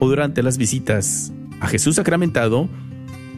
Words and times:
o 0.00 0.08
durante 0.08 0.42
las 0.42 0.58
visitas 0.58 1.32
a 1.60 1.68
Jesús 1.68 1.94
sacramentado, 1.96 2.68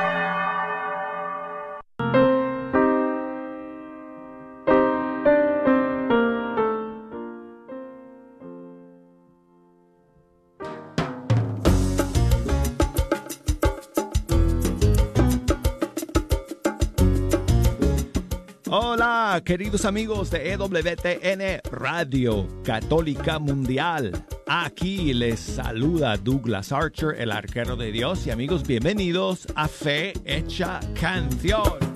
Queridos 19.43 19.85
amigos 19.85 20.29
de 20.29 20.51
EWTN 20.51 21.61
Radio 21.71 22.47
Católica 22.63 23.39
Mundial. 23.39 24.11
Aquí 24.47 25.13
les 25.13 25.39
saluda 25.39 26.17
Douglas 26.17 26.71
Archer, 26.71 27.15
el 27.17 27.31
arquero 27.31 27.75
de 27.75 27.91
Dios, 27.91 28.27
y 28.27 28.31
amigos, 28.31 28.65
bienvenidos 28.65 29.47
a 29.55 29.67
Fe 29.67 30.13
Hecha 30.25 30.79
Canción. 30.99 31.90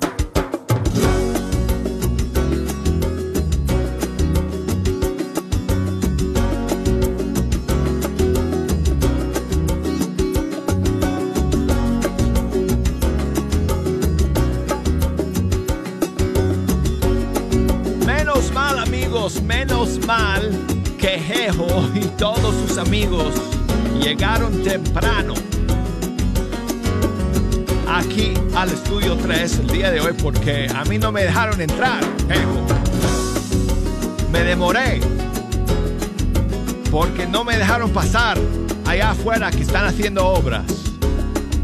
Menos 19.65 20.05
mal 20.05 20.51
que 20.97 21.19
Jejo 21.19 21.89
y 21.95 22.01
todos 22.17 22.53
sus 22.55 22.77
amigos 22.77 23.33
llegaron 23.99 24.61
temprano 24.63 25.33
aquí 27.87 28.33
al 28.55 28.69
estudio 28.69 29.15
3 29.15 29.59
el 29.59 29.67
día 29.67 29.89
de 29.89 30.01
hoy 30.01 30.13
porque 30.21 30.67
a 30.73 30.83
mí 30.85 30.99
no 30.99 31.11
me 31.11 31.23
dejaron 31.23 31.59
entrar, 31.61 31.99
Jejo. 32.29 32.65
Me 34.31 34.43
demoré 34.43 34.99
porque 36.91 37.25
no 37.25 37.43
me 37.43 37.57
dejaron 37.57 37.89
pasar 37.89 38.37
allá 38.85 39.11
afuera 39.11 39.49
que 39.49 39.63
están 39.63 39.85
haciendo 39.85 40.27
obras. 40.27 40.65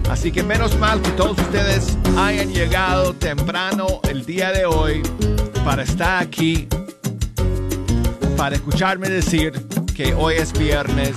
Así 0.10 0.32
que 0.32 0.42
menos 0.42 0.78
mal 0.80 1.02
que 1.02 1.12
todos 1.12 1.38
ustedes 1.38 1.98
hayan 2.18 2.52
llegado 2.52 3.14
temprano 3.14 4.02
el 4.10 4.26
día 4.26 4.52
de 4.52 4.66
hoy 4.66 5.04
para 5.64 5.84
estar 5.84 6.24
aquí 6.24 6.68
para 8.42 8.56
escucharme 8.56 9.08
decir 9.08 9.52
que 9.96 10.16
hoy 10.16 10.34
es 10.34 10.52
viernes. 10.54 11.16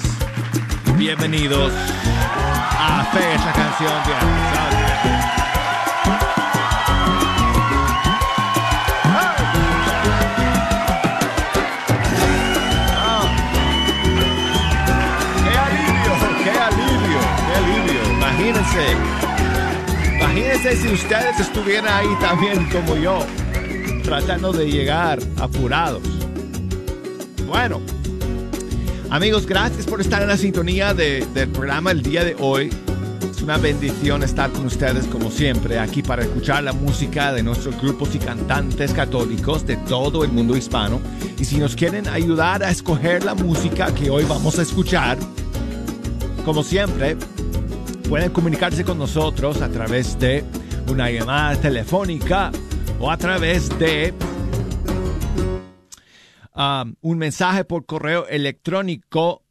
Bienvenidos 0.99 1.73
a 1.73 3.03
Fecha 3.15 3.51
Canción 3.51 3.93
Viernes. 4.05 4.43
Ah. 12.95 13.27
¡Qué 15.45 15.59
alivio! 15.59 16.13
¡Qué 16.45 16.51
alivio! 16.61 17.21
¡Qué 17.47 17.55
alivio! 17.57 18.03
Imagínense. 18.19 18.85
Imagínense 20.19 20.77
si 20.77 20.89
ustedes 20.89 21.41
estuvieran 21.41 21.91
ahí 21.91 22.15
también 22.21 22.69
como 22.69 22.97
yo, 22.97 23.25
tratando 24.03 24.53
de 24.53 24.71
llegar 24.71 25.19
apurados. 25.41 26.14
Bueno, 27.55 27.81
amigos, 29.11 29.47
gracias 29.47 29.87
por 29.87 30.01
estar 30.01 30.21
en 30.21 30.27
la 30.27 30.37
sintonía 30.37 30.93
del 30.93 31.49
programa 31.51 31.93
el 31.93 32.03
día 32.03 32.25
de 32.25 32.35
hoy. 32.41 32.69
Es 33.31 33.41
una 33.43 33.59
bendición 33.59 34.25
estar 34.25 34.51
con 34.51 34.67
ustedes 34.67 35.07
como 35.07 35.31
siempre 35.31 35.79
aquí 35.79 36.03
para 36.03 36.25
escuchar 36.25 36.65
la 36.65 36.73
música 36.73 37.33
de 37.33 37.45
nuestros 37.45 37.81
grupos 37.81 38.13
y 38.17 38.19
cantantes 38.19 38.93
católicos 38.93 39.65
de 39.65 39.77
todo 39.77 40.25
el 40.25 40.33
mundo 40.33 40.57
hispano. 40.57 41.01
Y 41.39 41.45
si 41.45 41.59
nos 41.59 41.77
quieren 41.77 42.09
ayudar 42.09 42.65
a 42.65 42.71
escoger 42.71 43.23
la 43.23 43.37
música 43.37 43.95
que 43.95 44.11
hoy 44.11 44.25
vamos 44.25 44.59
a 44.59 44.63
escuchar, 44.63 45.17
como 46.45 46.65
siempre, 46.65 47.17
pueden 48.09 48.33
comunicarse 48.33 48.83
con 48.83 48.99
nosotros 48.99 49.63
a 49.63 49.69
través 49.69 50.19
de 50.19 50.43
una 50.89 51.09
llamada 51.09 51.55
telefónica 51.55 52.51
o 52.99 53.13
a 53.13 53.17
través 53.17 53.69
de 53.79 54.13
Um, 56.57 56.95
un 57.01 57.19
mensaje 57.19 57.65
por 57.65 57.85
correo 57.85 58.29
electrónico 58.29 59.43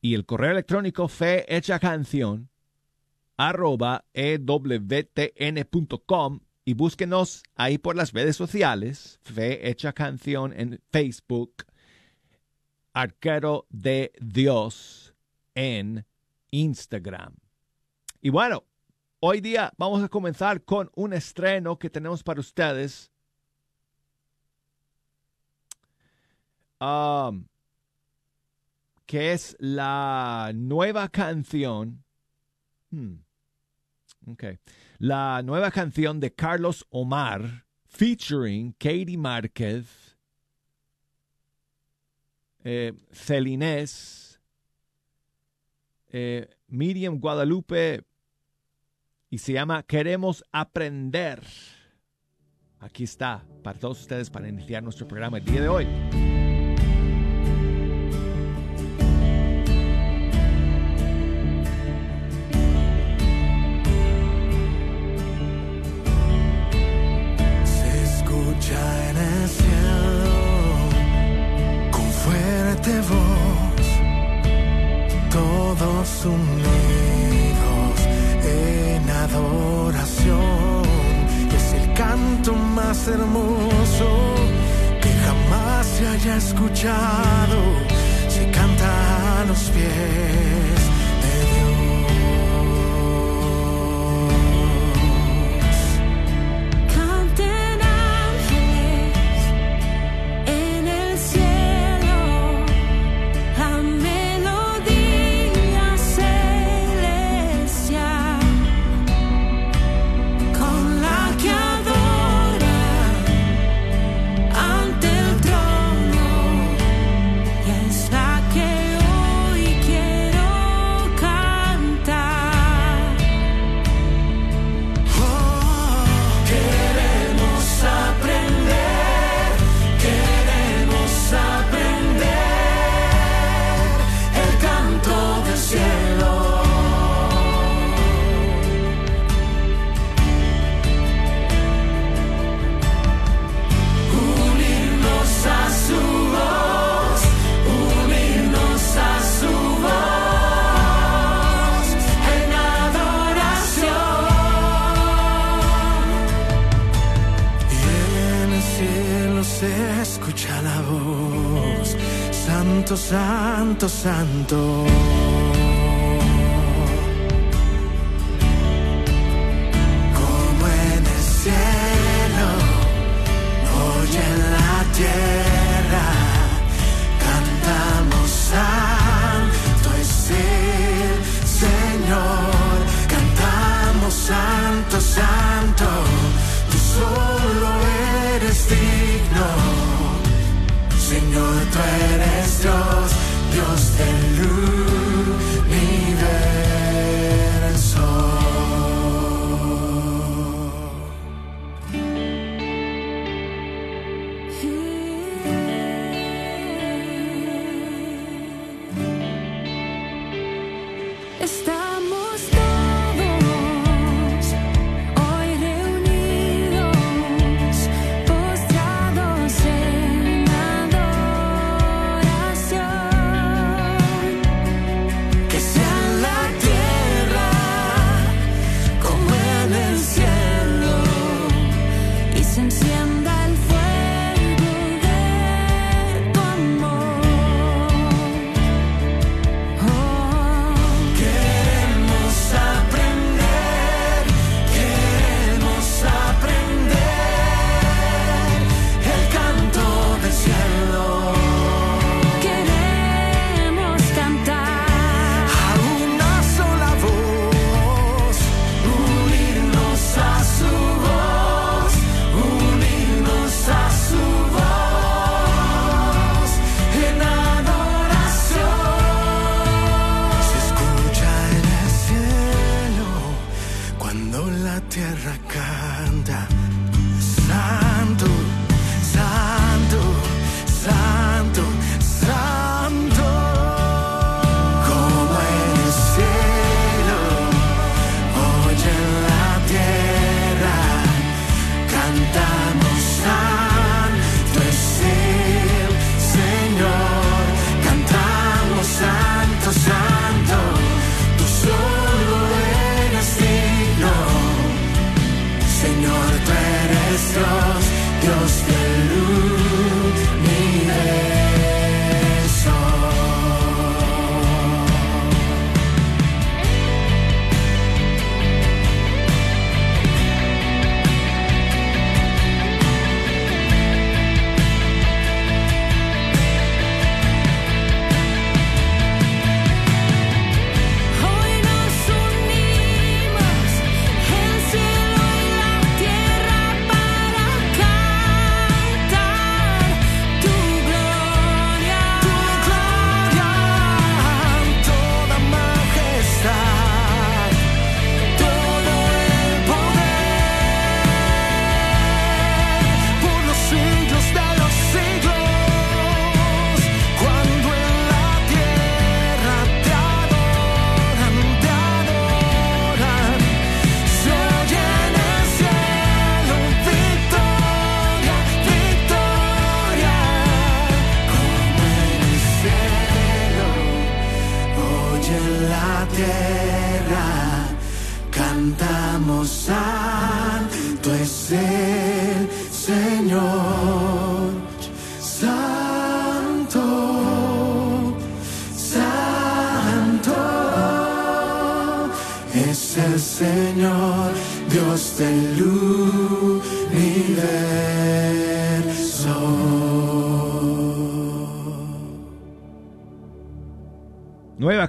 Y 0.00 0.14
el 0.14 0.24
correo 0.24 0.52
electrónico 0.52 1.08
fe 1.08 1.44
hecha 1.54 1.78
canción 1.78 2.48
arroba 3.36 4.04
ewtn.com 4.14 5.20
y 6.64 6.74
búsquenos 6.74 7.44
ahí 7.54 7.78
por 7.78 7.94
las 7.94 8.12
redes 8.12 8.36
sociales, 8.36 9.20
Fe 9.22 9.68
Hecha 9.70 9.92
Canción 9.92 10.52
en 10.52 10.82
Facebook, 10.90 11.64
Arquero 12.92 13.66
de 13.70 14.12
Dios 14.20 15.14
en 15.54 16.04
Instagram. 16.50 17.36
Y 18.20 18.30
bueno, 18.30 18.64
hoy 19.20 19.40
día 19.40 19.72
vamos 19.78 20.02
a 20.02 20.08
comenzar 20.08 20.64
con 20.64 20.90
un 20.96 21.12
estreno 21.12 21.78
que 21.78 21.88
tenemos 21.88 22.24
para 22.24 22.40
ustedes. 22.40 23.12
Um, 26.80 27.46
que 29.06 29.32
es 29.32 29.56
la 29.60 30.50
nueva 30.54 31.08
canción. 31.08 32.02
Hmm, 32.90 33.25
Okay. 34.26 34.58
La 34.98 35.42
nueva 35.42 35.70
canción 35.70 36.18
de 36.18 36.34
Carlos 36.34 36.84
Omar, 36.90 37.64
featuring 37.84 38.72
Katie 38.72 39.16
Márquez, 39.16 40.16
eh, 42.64 42.92
Celinés, 43.12 44.40
eh, 46.08 46.48
Miriam 46.66 47.20
Guadalupe, 47.20 48.02
y 49.30 49.38
se 49.38 49.52
llama 49.52 49.82
Queremos 49.84 50.42
Aprender. 50.50 51.42
Aquí 52.80 53.04
está 53.04 53.44
para 53.62 53.78
todos 53.78 54.00
ustedes 54.00 54.28
para 54.28 54.48
iniciar 54.48 54.82
nuestro 54.82 55.06
programa 55.06 55.38
el 55.38 55.44
día 55.44 55.60
de 55.60 55.68
hoy. 55.68 55.86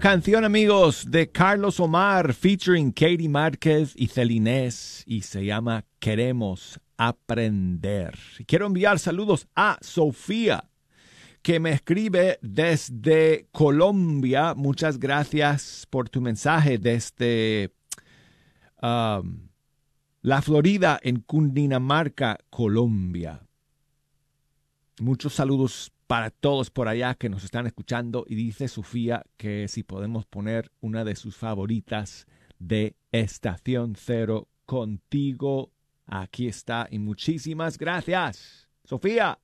canción, 0.10 0.46
amigos, 0.46 1.12
de 1.12 1.30
Carlos 1.30 1.82
Omar 1.82 2.34
featuring 2.34 2.94
Katie 2.94 3.28
Márquez 3.28 3.92
y 3.94 4.08
Celinés 4.08 5.04
y 5.06 5.24
se 5.24 5.44
llama 5.44 5.84
Queremos 6.00 6.80
Aprender. 6.96 8.18
Quiero 8.48 8.68
enviar 8.68 9.00
saludos 9.00 9.50
a 9.54 9.78
Sofía, 9.82 10.70
que 11.42 11.60
me 11.60 11.72
escribe 11.72 12.40
desde 12.42 13.50
Colombia. 13.52 14.54
Muchas 14.56 14.98
gracias 14.98 15.86
por 15.90 16.08
tu 16.08 16.22
mensaje 16.22 16.78
desde 16.78 17.74
um, 18.82 19.50
la 20.22 20.42
Florida 20.42 21.02
en 21.04 21.20
Cundinamarca, 21.20 22.38
Colombia. 22.50 23.46
Muchos 25.02 25.34
saludos 25.34 25.92
para 26.08 26.32
todos 26.32 26.72
por 26.72 26.88
allá 26.88 27.16
que 27.16 27.30
nos 27.30 27.44
están 27.44 27.68
escuchando 27.68 28.26
y 28.28 28.36
dice 28.36 28.70
Sofía 28.70 29.24
que 29.36 29.68
si 29.68 29.84
podemos 29.84 30.26
poner 30.26 30.72
una 30.80 31.04
de 31.04 31.16
sus 31.16 31.36
favoritas 31.36 32.26
de 32.60 32.96
Estación 33.12 33.96
Cero 33.96 34.48
contigo. 34.66 35.72
Aquí 36.06 36.48
está 36.48 36.88
y 36.90 37.00
muchísimas 37.00 37.78
gracias. 37.78 38.70
Sofía. 38.86 39.38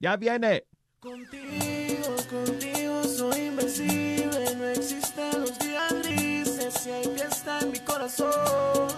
Ya 0.00 0.16
viene. 0.16 0.64
Contigo, 0.98 2.16
contigo 2.28 3.04
soy 3.04 3.40
invencible, 3.42 4.56
no 4.56 4.66
existen 4.66 5.40
los 5.40 5.58
días 5.58 5.92
grises, 6.02 6.86
hay 6.86 7.04
fiesta 7.04 7.60
en 7.60 7.72
mi 7.72 7.78
corazón. 7.80 8.89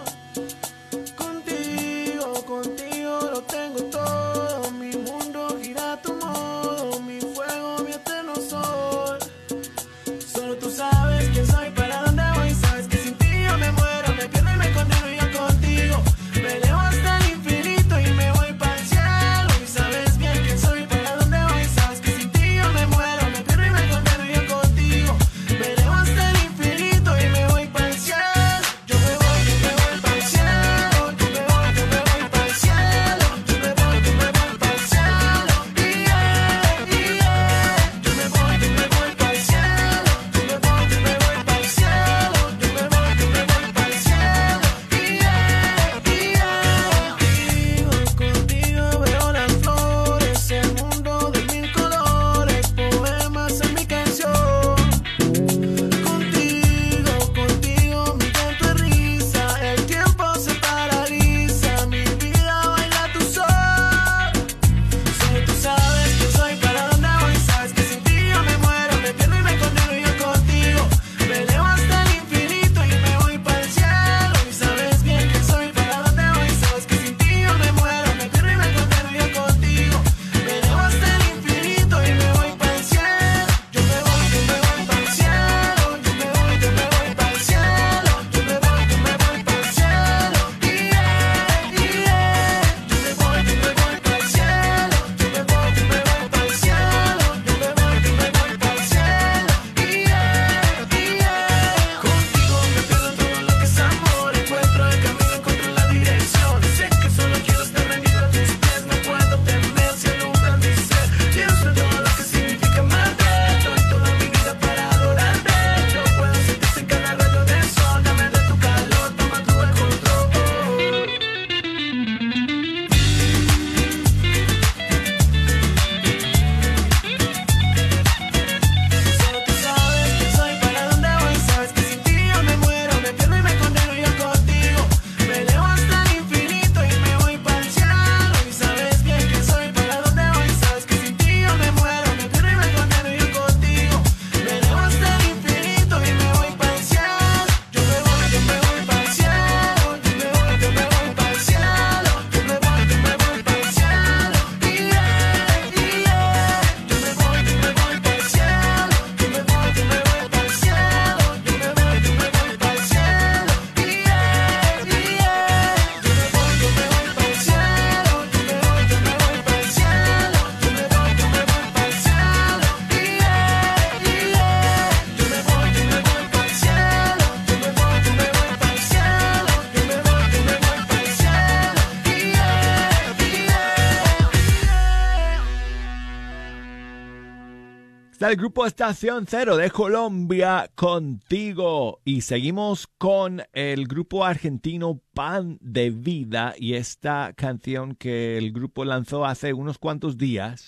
El 188.33 188.39
grupo 188.39 188.65
Estación 188.65 189.27
Cero 189.29 189.57
de 189.57 189.69
Colombia 189.69 190.67
contigo. 190.73 192.01
Y 192.03 192.21
seguimos 192.21 192.87
con 192.97 193.43
el 193.53 193.87
grupo 193.87 194.25
argentino 194.25 194.99
Pan 195.13 195.59
de 195.61 195.91
Vida 195.91 196.55
y 196.57 196.73
esta 196.73 197.33
canción 197.33 197.93
que 197.93 198.39
el 198.39 198.51
grupo 198.51 198.85
lanzó 198.85 199.23
hace 199.23 199.53
unos 199.53 199.77
cuantos 199.77 200.17
días 200.17 200.65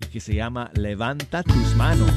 y 0.00 0.06
que 0.06 0.20
se 0.20 0.36
llama 0.36 0.70
Levanta 0.74 1.42
tus 1.42 1.74
manos. 1.74 2.12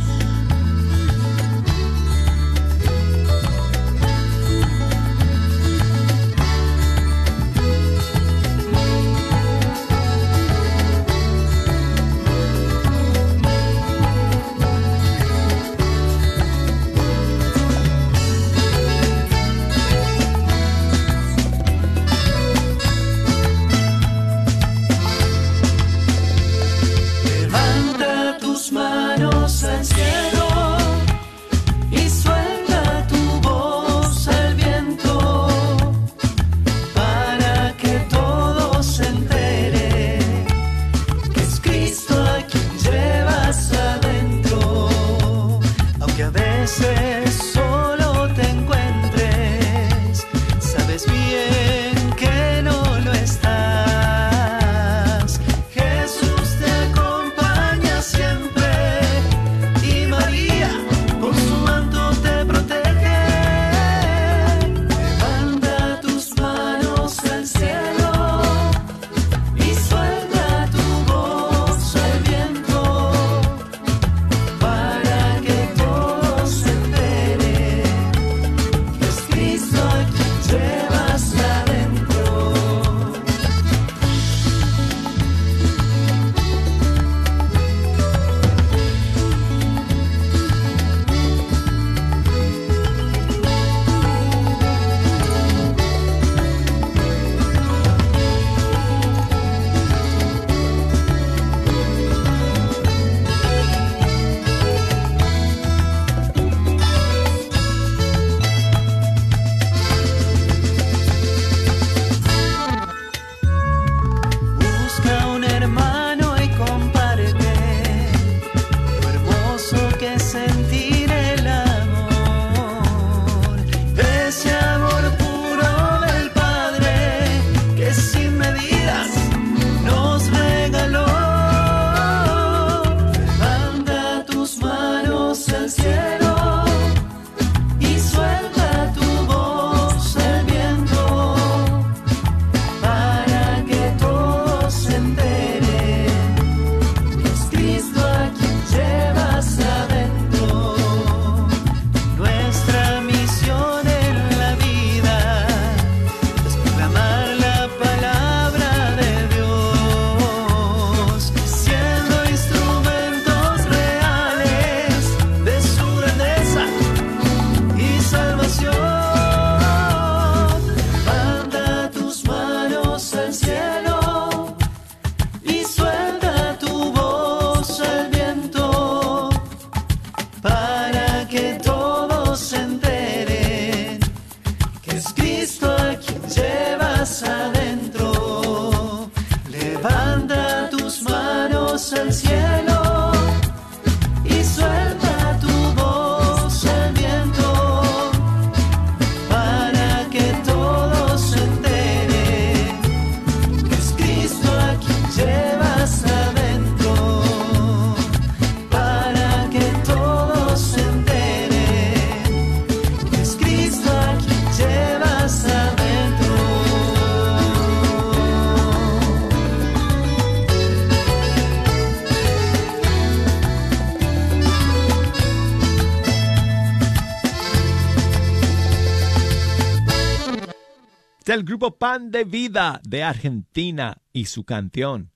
Está 231.31 231.39
el 231.39 231.45
grupo 231.45 231.77
Pan 231.77 232.11
de 232.11 232.25
Vida 232.25 232.81
de 232.83 233.03
Argentina 233.03 234.01
y 234.11 234.25
su 234.25 234.43
canción 234.43 235.11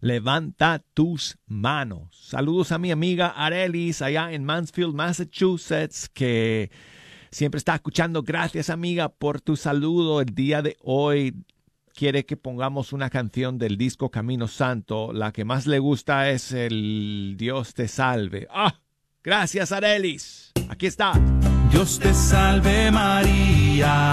Levanta 0.00 0.82
tus 0.94 1.36
manos. 1.46 2.08
Saludos 2.18 2.72
a 2.72 2.78
mi 2.78 2.90
amiga 2.90 3.28
Arelis 3.28 4.00
allá 4.00 4.32
en 4.32 4.46
Mansfield, 4.46 4.94
Massachusetts, 4.94 6.08
que 6.08 6.70
siempre 7.30 7.58
está 7.58 7.74
escuchando. 7.74 8.22
Gracias 8.22 8.70
amiga 8.70 9.10
por 9.10 9.42
tu 9.42 9.56
saludo 9.56 10.22
el 10.22 10.34
día 10.34 10.62
de 10.62 10.78
hoy. 10.80 11.34
Quiere 11.94 12.24
que 12.24 12.38
pongamos 12.38 12.94
una 12.94 13.10
canción 13.10 13.58
del 13.58 13.76
disco 13.76 14.10
Camino 14.10 14.48
Santo. 14.48 15.12
La 15.12 15.32
que 15.32 15.44
más 15.44 15.66
le 15.66 15.80
gusta 15.80 16.30
es 16.30 16.52
el 16.52 17.34
Dios 17.36 17.74
te 17.74 17.88
salve. 17.88 18.48
Ah, 18.50 18.80
gracias 19.22 19.70
Arelis. 19.70 20.52
Aquí 20.70 20.86
está. 20.86 21.12
Dios 21.70 21.98
te 21.98 22.14
salve 22.14 22.90
María. 22.90 24.12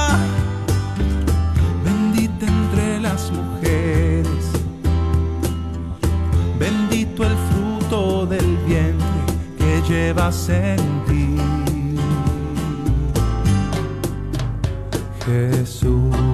El 7.23 7.35
fruto 7.49 8.25
del 8.25 8.57
vientre 8.67 9.07
que 9.57 9.81
llevas 9.87 10.49
en 10.49 10.77
ti. 11.05 11.37
Jesús. 15.25 16.30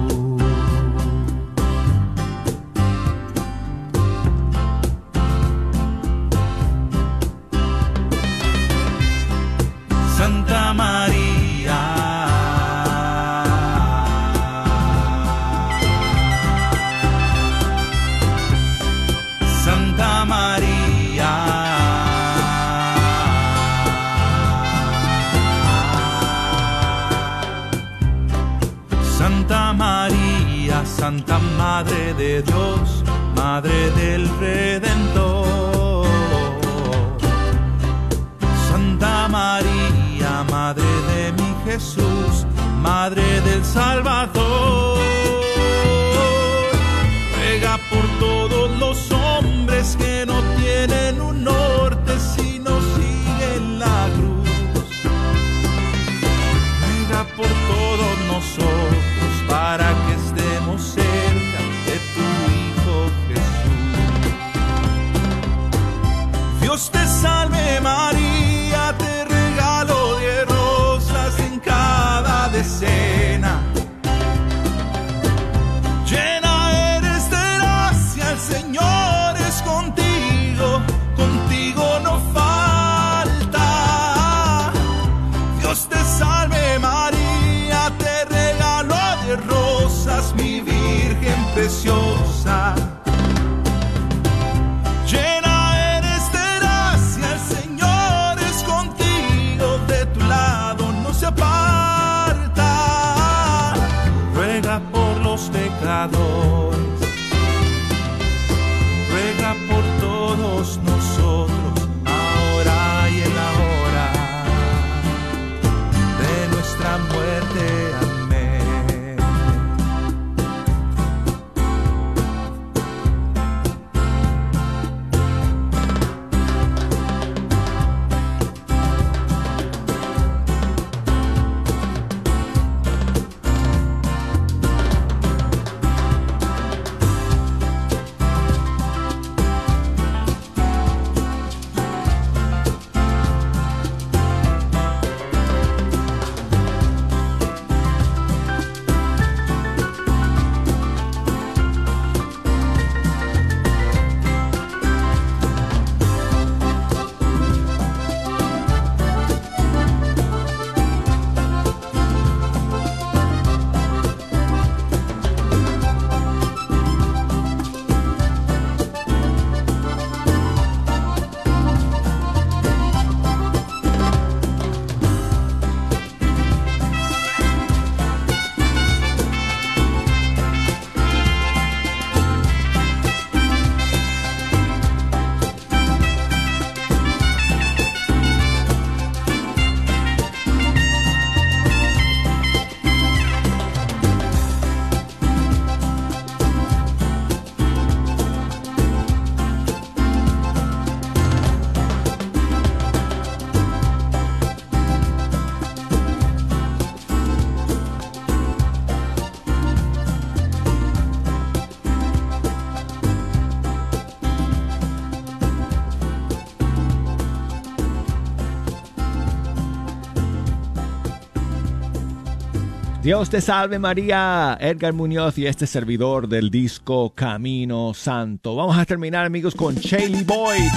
Dios 223.08 223.30
te 223.30 223.40
salve 223.40 223.78
María, 223.78 224.58
Edgar 224.60 224.92
Muñoz 224.92 225.38
y 225.38 225.46
este 225.46 225.66
servidor 225.66 226.28
del 226.28 226.50
disco 226.50 227.14
Camino 227.14 227.94
Santo. 227.94 228.54
Vamos 228.54 228.76
a 228.76 228.84
terminar 228.84 229.24
amigos 229.24 229.54
con 229.54 229.76
Shaley 229.76 230.24
Boyd. 230.24 230.70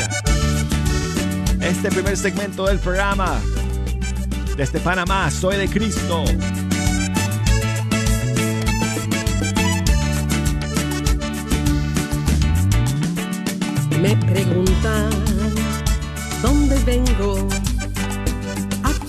Este 1.59 1.89
primer 1.89 2.15
segmento 2.15 2.67
del 2.67 2.79
programa 2.79 3.37
desde 4.55 4.79
Panamá, 4.79 5.29
Soy 5.29 5.57
de 5.57 5.67
Cristo. 5.67 6.23
Me 14.01 14.15
preguntan 14.15 15.09
dónde 16.41 16.79
vengo, 16.85 17.49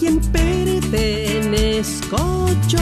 a 0.03 0.05
quién 0.05 0.21
pertenezco 0.33 2.19
yo. 2.67 2.79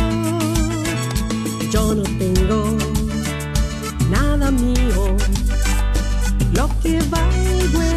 Yo 1.70 1.94
no 1.94 2.02
tengo 2.02 2.76
nada 4.10 4.50
mío, 4.50 5.16
lo 6.54 6.68
que 6.82 6.98
valgo 7.10 7.89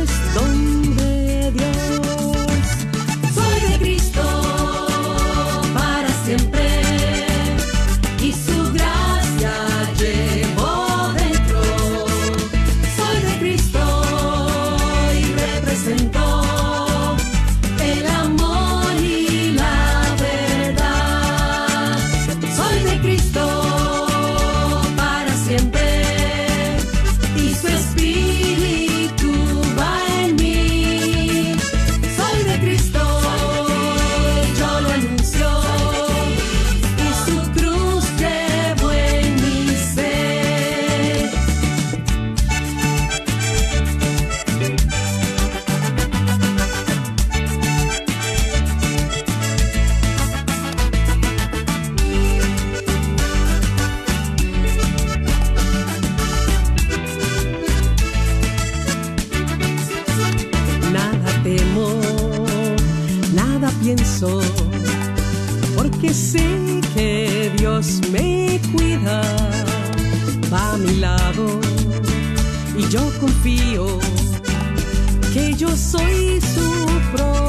que 75.33 75.53
yo 75.57 75.67
soy 75.75 76.39
su 76.39 76.87
propiedad. 77.11 77.42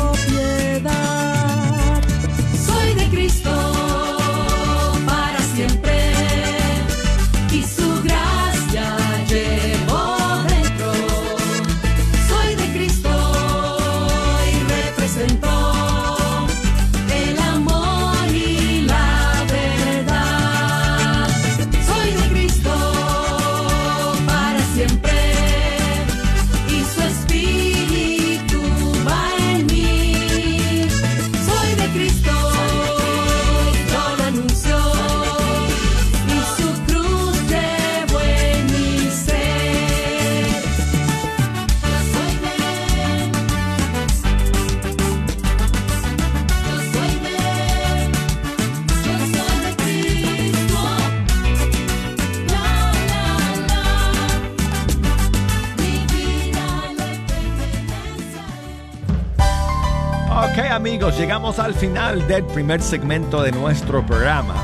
Del 62.29 62.45
primer 62.45 62.81
segmento 62.81 63.43
de 63.43 63.53
nuestro 63.53 64.05
programa. 64.05 64.55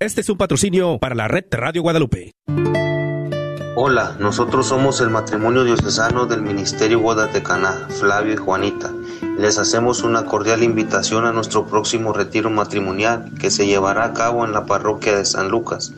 Este 0.00 0.20
es 0.20 0.30
un 0.30 0.38
patrocinio 0.38 0.98
para 1.00 1.16
la 1.16 1.26
red 1.26 1.46
Radio 1.50 1.82
Guadalupe. 1.82 2.30
Hola, 3.74 4.16
nosotros 4.20 4.68
somos 4.68 5.00
el 5.00 5.10
matrimonio 5.10 5.64
diocesano 5.64 6.26
del 6.26 6.40
Ministerio 6.40 7.00
Guadatecaná, 7.00 7.88
Flavio 7.88 8.34
y 8.34 8.36
Juanita. 8.36 8.92
Les 9.40 9.58
hacemos 9.58 10.04
una 10.04 10.24
cordial 10.24 10.62
invitación 10.62 11.26
a 11.26 11.32
nuestro 11.32 11.66
próximo 11.66 12.12
retiro 12.12 12.48
matrimonial 12.48 13.32
que 13.40 13.50
se 13.50 13.66
llevará 13.66 14.04
a 14.04 14.12
cabo 14.12 14.44
en 14.44 14.52
la 14.52 14.66
parroquia 14.66 15.16
de 15.16 15.24
San 15.24 15.48
Lucas, 15.48 15.92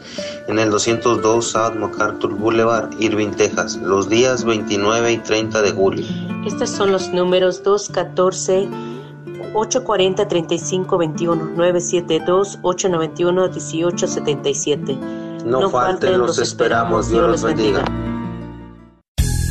en 0.49 0.59
el 0.59 0.71
202 0.71 1.51
South 1.51 1.75
MacArthur 1.75 2.35
Boulevard, 2.35 2.91
Irving, 3.01 3.33
Texas, 3.33 3.77
los 3.77 4.09
días 4.09 4.45
29 4.45 5.13
y 5.13 5.19
30 5.19 5.61
de 5.61 5.73
julio. 5.73 6.07
Estos 6.47 6.71
son 6.71 6.91
los 6.91 7.11
números 7.11 7.63
214 7.63 8.67
840 9.55 10.29
3521 10.29 11.45
972 11.57 12.59
891 12.63 13.49
1877. 13.49 14.99
No 15.45 15.71
falten, 15.71 16.19
los 16.19 16.39
esperamos, 16.39 17.11
Dios 17.11 17.29
los 17.29 17.43
bendiga. 17.43 17.85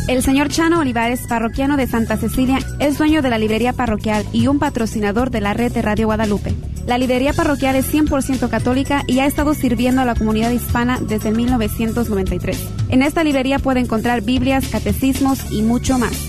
El 0.08 0.24
señor 0.24 0.50
Chano 0.50 0.80
Olivares, 0.80 1.28
parroquiano 1.28 1.78
de 1.78 1.86
Santa 1.86 2.18
Cecilia, 2.18 2.58
es 2.80 2.98
dueño 2.98 3.22
de 3.22 3.30
la 3.30 3.38
librería 3.38 3.74
parroquial 3.74 4.26
y 4.34 4.48
un 4.48 4.58
patrocinador 4.58 5.30
de 5.30 5.40
la 5.40 5.54
red 5.54 5.72
de 5.72 5.84
Radio 5.84 6.08
Guadalupe. 6.08 6.56
La 6.88 6.98
librería 6.98 7.34
parroquial 7.34 7.76
es 7.76 7.94
100% 7.94 8.50
católica 8.50 9.04
y 9.06 9.20
ha 9.20 9.28
estado 9.28 9.54
sirviendo 9.54 10.02
a 10.02 10.06
la 10.06 10.16
comunidad 10.16 10.50
hispana 10.50 10.98
desde 11.00 11.30
1993. 11.30 12.70
En 12.90 13.04
esta 13.04 13.24
librería 13.24 13.60
puede 13.60 13.82
encontrar 13.82 14.22
Biblias, 14.22 14.68
catecismos 14.70 15.52
y 15.52 15.62
mucho 15.62 16.00
más. 16.00 16.29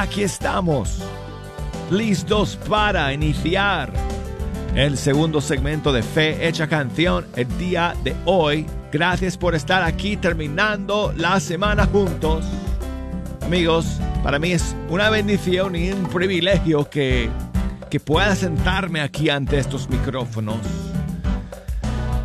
Aquí 0.00 0.22
estamos, 0.22 0.98
listos 1.90 2.56
para 2.68 3.12
iniciar 3.14 3.90
el 4.74 4.98
segundo 4.98 5.40
segmento 5.40 5.90
de 5.90 6.02
Fe 6.02 6.46
Hecha 6.46 6.68
Canción 6.68 7.26
el 7.34 7.48
día 7.56 7.94
de 8.04 8.14
hoy. 8.26 8.66
Gracias 8.92 9.38
por 9.38 9.54
estar 9.54 9.82
aquí 9.82 10.18
terminando 10.18 11.14
la 11.16 11.40
semana 11.40 11.86
juntos. 11.86 12.44
Amigos, 13.42 13.98
para 14.22 14.38
mí 14.38 14.52
es 14.52 14.76
una 14.90 15.08
bendición 15.08 15.74
y 15.74 15.90
un 15.92 16.04
privilegio 16.08 16.90
que, 16.90 17.30
que 17.88 17.98
pueda 17.98 18.36
sentarme 18.36 19.00
aquí 19.00 19.30
ante 19.30 19.58
estos 19.58 19.88
micrófonos 19.88 20.58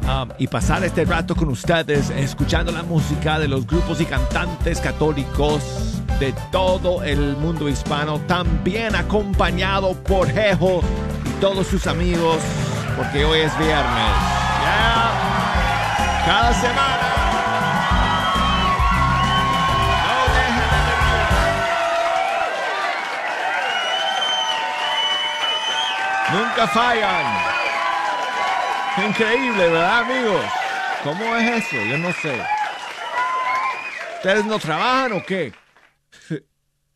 um, 0.04 0.30
y 0.38 0.48
pasar 0.48 0.84
este 0.84 1.06
rato 1.06 1.36
con 1.36 1.48
ustedes 1.48 2.10
escuchando 2.10 2.72
la 2.74 2.84
música 2.84 3.40
de 3.40 3.48
los 3.48 3.66
grupos 3.66 4.02
y 4.02 4.06
cantantes 4.06 4.82
católicos 4.82 5.91
de 6.22 6.34
todo 6.52 7.02
el 7.02 7.36
mundo 7.38 7.68
hispano, 7.68 8.20
también 8.28 8.96
acompañado 8.96 9.96
por 10.04 10.30
Jejo 10.30 10.84
y 11.26 11.30
todos 11.42 11.66
sus 11.66 11.88
amigos, 11.88 12.38
porque 12.96 13.26
hoy 13.26 13.40
es 13.40 13.58
viernes. 13.58 14.14
Ya, 14.64 15.12
cada 16.24 16.54
semana. 16.54 17.08
No 20.06 20.14
dejen 20.38 20.70
de. 26.30 26.38
Nunca 26.38 26.68
fallan. 26.68 27.26
Increíble, 29.08 29.70
¿verdad, 29.70 30.02
amigos? 30.02 30.46
¿Cómo 31.04 31.36
es 31.38 31.66
eso? 31.66 31.78
Yo 31.90 31.98
no 31.98 32.14
sé. 32.14 32.40
¿Ustedes 34.18 34.46
no 34.46 34.60
trabajan 34.60 35.14
o 35.14 35.24
qué? 35.26 35.52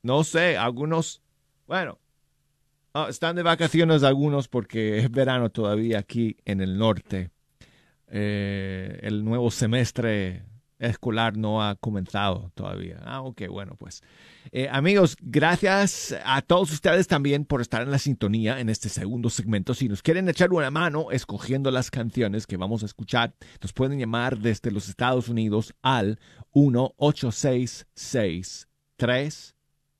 No 0.05 0.23
sé, 0.23 0.55
algunos, 0.55 1.23
bueno, 1.65 1.97
ah, 2.93 3.07
están 3.09 3.35
de 3.37 3.41
vacaciones 3.41 4.03
algunos 4.03 4.47
porque 4.47 4.99
es 4.99 5.09
verano 5.09 5.49
todavía 5.49 5.97
aquí 5.97 6.37
en 6.45 6.61
el 6.61 6.77
norte. 6.77 7.31
Eh, 8.09 8.99
el 9.01 9.25
nuevo 9.25 9.49
semestre 9.49 10.45
escolar 10.77 11.37
no 11.37 11.63
ha 11.63 11.73
comenzado 11.73 12.51
todavía. 12.53 13.01
Ah, 13.03 13.23
ok, 13.23 13.47
bueno, 13.49 13.77
pues. 13.79 14.03
Eh, 14.51 14.69
amigos, 14.71 15.17
gracias 15.19 16.15
a 16.23 16.43
todos 16.43 16.71
ustedes 16.71 17.07
también 17.07 17.43
por 17.43 17.61
estar 17.61 17.81
en 17.81 17.89
la 17.89 17.97
sintonía 17.97 18.59
en 18.59 18.69
este 18.69 18.89
segundo 18.89 19.31
segmento. 19.31 19.73
Si 19.73 19.89
nos 19.89 20.03
quieren 20.03 20.29
echar 20.29 20.53
una 20.53 20.69
mano 20.69 21.09
escogiendo 21.09 21.71
las 21.71 21.89
canciones 21.89 22.45
que 22.45 22.57
vamos 22.57 22.83
a 22.83 22.85
escuchar, 22.85 23.33
nos 23.59 23.73
pueden 23.73 23.97
llamar 23.97 24.37
desde 24.37 24.69
los 24.69 24.87
Estados 24.87 25.29
Unidos 25.29 25.73
al 25.81 26.19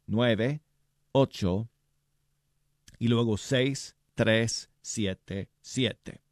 1-866-398 0.07 1.69
y 2.99 3.07
luego 3.07 3.37
6377 3.37 6.25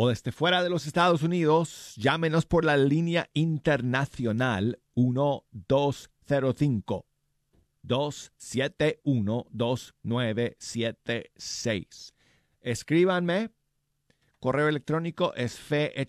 o 0.00 0.08
desde 0.08 0.32
fuera 0.32 0.62
de 0.62 0.70
los 0.70 0.86
Estados 0.86 1.24
Unidos, 1.24 1.94
llámenos 1.96 2.46
por 2.46 2.64
la 2.64 2.76
línea 2.76 3.28
internacional 3.34 4.78
1205 4.94 7.04
271 7.82 9.46
2976. 9.50 12.14
Escríbanme. 12.60 13.50
Correo 14.38 14.68
electrónico 14.68 15.34
es 15.34 15.58
ewtn.com. 15.72 16.04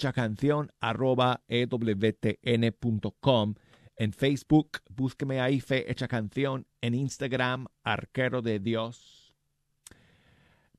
En 4.00 4.14
Facebook, 4.14 4.80
búsqueme 4.90 5.42
ahí 5.42 5.60
Fe 5.60 5.92
Hecha 5.92 6.08
Canción. 6.08 6.66
En 6.80 6.96
Instagram, 6.96 7.68
Arquero 7.84 8.42
de 8.42 8.60
Dios 8.60 9.36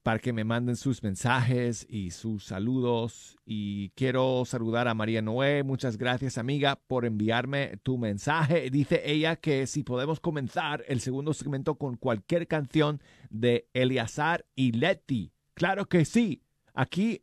para 0.03 0.19
que 0.19 0.33
me 0.33 0.45
manden 0.45 0.77
sus 0.77 1.03
mensajes 1.03 1.87
y 1.87 2.13
sus 2.13 2.45
saludos. 2.47 3.37
Y 3.45 3.91
quiero 3.91 4.45
saludar 4.47 4.89
a 4.89 4.95
María 4.95 5.21
Noé. 5.21 5.63
Muchas 5.65 5.99
gracias, 5.99 6.39
amiga, 6.39 6.81
por 6.87 7.05
enviarme 7.05 7.77
tu 7.83 7.99
mensaje. 7.99 8.71
Dice 8.71 9.03
ella 9.05 9.37
que 9.37 9.67
si 9.67 9.83
podemos 9.83 10.19
comenzar 10.19 10.83
el 10.89 11.01
segundo 11.01 11.35
segmento 11.35 11.75
con 11.75 11.99
cualquier 11.99 12.49
canción 12.49 13.03
de 13.29 13.69
Eleazar 13.75 14.47
y 14.57 14.73
Leti. 14.73 15.35
Claro 15.53 15.91
que 15.91 16.07
sí. 16.07 16.43
Aquí 16.73 17.23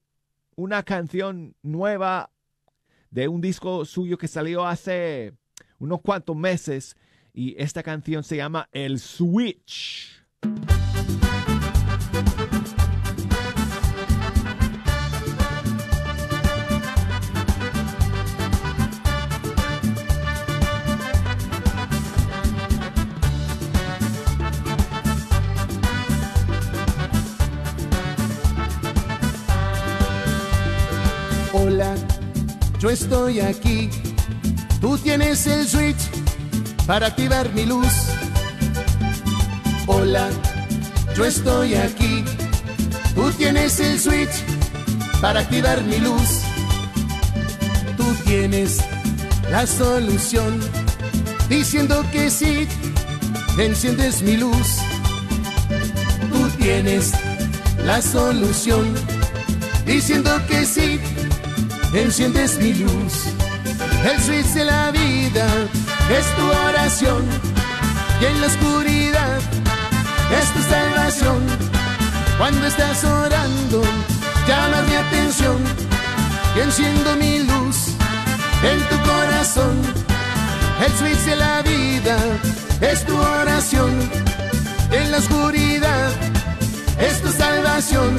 una 0.55 0.83
canción 0.83 1.55
nueva 1.63 2.29
de 3.09 3.27
un 3.27 3.41
disco 3.41 3.83
suyo 3.85 4.19
que 4.19 4.27
salió 4.27 4.67
hace 4.67 5.33
unos 5.79 6.01
cuantos 6.01 6.35
meses. 6.35 6.95
Y 7.33 7.55
esta 7.61 7.83
canción 7.83 8.23
se 8.23 8.37
llama 8.37 8.67
El 8.71 8.99
Switch. 8.99 10.23
Hola, 31.53 31.95
yo 32.79 32.89
estoy 32.89 33.41
aquí. 33.41 33.89
Tú 34.81 34.97
tienes 34.97 35.47
el 35.47 35.67
switch 35.67 35.97
para 36.85 37.07
activar 37.07 37.51
mi 37.53 37.65
luz. 37.65 37.93
Hola, 39.87 40.29
yo 41.15 41.25
estoy 41.25 41.73
aquí. 41.73 42.23
Tú 43.15 43.31
tienes 43.31 43.79
el 43.79 43.99
switch 43.99 44.43
para 45.19 45.39
activar 45.39 45.83
mi 45.83 45.97
luz. 45.97 46.41
Tú 47.97 48.05
tienes 48.23 48.77
la 49.49 49.65
solución 49.65 50.59
diciendo 51.49 52.05
que 52.11 52.29
sí, 52.29 52.67
enciendes 53.57 54.21
mi 54.21 54.37
luz. 54.37 54.77
Tú 56.31 56.49
tienes 56.57 57.13
la 57.83 58.01
solución 58.01 58.93
diciendo 59.87 60.29
que 60.47 60.65
sí, 60.65 60.99
enciendes 61.93 62.59
mi 62.59 62.73
luz. 62.75 63.46
El 64.05 64.21
switch 64.21 64.53
de 64.53 64.65
la 64.65 64.91
vida 64.91 65.47
es 66.09 66.35
tu 66.35 66.45
oración 66.69 67.23
y 68.21 68.25
en 68.25 68.41
la 68.41 68.47
oscuridad 68.47 69.39
es 70.39 70.53
tu 70.53 70.61
salvación. 70.61 71.41
Cuando 72.37 72.67
estás 72.67 73.03
orando, 73.03 73.81
llamas 74.47 74.87
mi 74.87 74.95
atención 74.95 75.57
y 76.55 76.59
enciendo 76.61 77.15
mi 77.15 77.39
luz 77.39 77.77
en 78.63 78.79
tu 78.89 78.97
corazón. 79.09 79.81
El 80.85 80.91
switch 80.93 81.25
de 81.25 81.35
la 81.35 81.61
vida 81.63 82.17
es 82.81 83.05
tu 83.05 83.17
oración. 83.17 83.91
En 84.91 85.11
la 85.11 85.17
oscuridad 85.17 86.11
es 86.99 87.21
tu 87.21 87.29
salvación. 87.29 88.15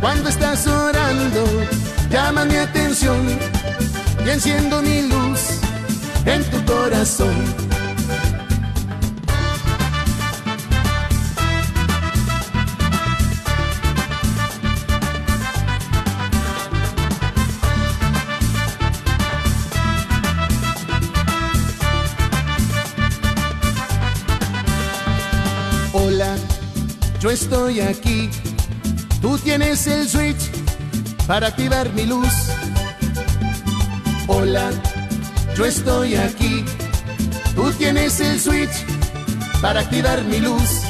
Cuando 0.00 0.28
estás 0.28 0.66
orando, 0.66 1.44
llama 2.10 2.44
mi 2.44 2.56
atención 2.56 3.38
y 4.24 4.30
enciendo 4.30 4.82
mi 4.82 5.02
luz 5.02 5.60
en 6.26 6.44
tu 6.50 6.64
corazón. 6.64 7.34
Hola, 25.92 26.36
yo 27.20 27.30
estoy 27.30 27.80
aquí. 27.80 28.30
Tú 29.22 29.38
tienes 29.38 29.86
el 29.86 30.08
switch 30.08 30.50
para 31.26 31.48
activar 31.48 31.92
mi 31.92 32.06
luz. 32.06 32.59
Hola, 34.40 34.70
yo 35.54 35.66
estoy 35.66 36.14
aquí. 36.14 36.64
Tú 37.54 37.70
tienes 37.72 38.20
el 38.20 38.40
switch 38.40 38.70
para 39.60 39.80
activar 39.80 40.24
mi 40.24 40.40
luz. 40.40 40.80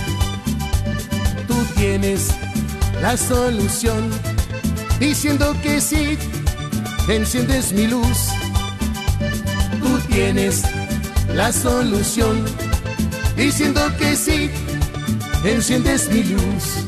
Tú 1.49 1.57
tienes 1.75 2.29
la 3.03 3.17
solución. 3.17 4.09
Diciendo 5.01 5.53
que 5.65 5.81
sí, 5.81 6.17
enciendes 7.09 7.73
mi 7.73 7.89
luz. 7.89 8.29
Tú 9.81 9.99
tienes 10.09 10.63
la 11.35 11.53
solución. 11.53 12.45
Diciendo 13.37 13.81
que 13.99 14.15
sí, 14.15 14.49
enciendes 15.45 16.09
mi 16.09 16.23
luz. 16.23 16.85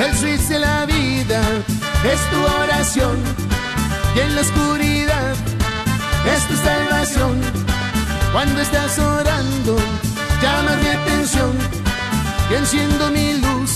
El 0.00 0.12
switch 0.16 0.48
de 0.48 0.58
la 0.58 0.86
vida 0.86 1.40
es 2.12 2.20
tu 2.30 2.62
oración. 2.62 3.16
Y 4.16 4.20
en 4.20 4.34
la 4.34 4.40
oscuridad 4.40 4.83
es 6.34 6.48
tu 6.48 6.56
salvación. 6.56 7.40
Cuando 8.32 8.60
estás 8.60 8.98
orando, 8.98 9.76
llama 10.42 10.76
mi 10.82 10.88
atención 10.88 11.52
y 12.50 12.54
enciendo 12.54 13.10
mi 13.10 13.34
luz 13.34 13.70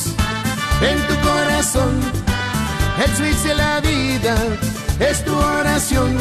en 0.81 0.99
tu 1.07 1.15
corazón. 1.29 1.93
El 3.05 3.17
switch 3.17 3.43
de 3.49 3.55
la 3.55 3.81
vida 3.81 4.35
es 4.99 5.25
tu 5.25 5.35
oración. 5.37 6.17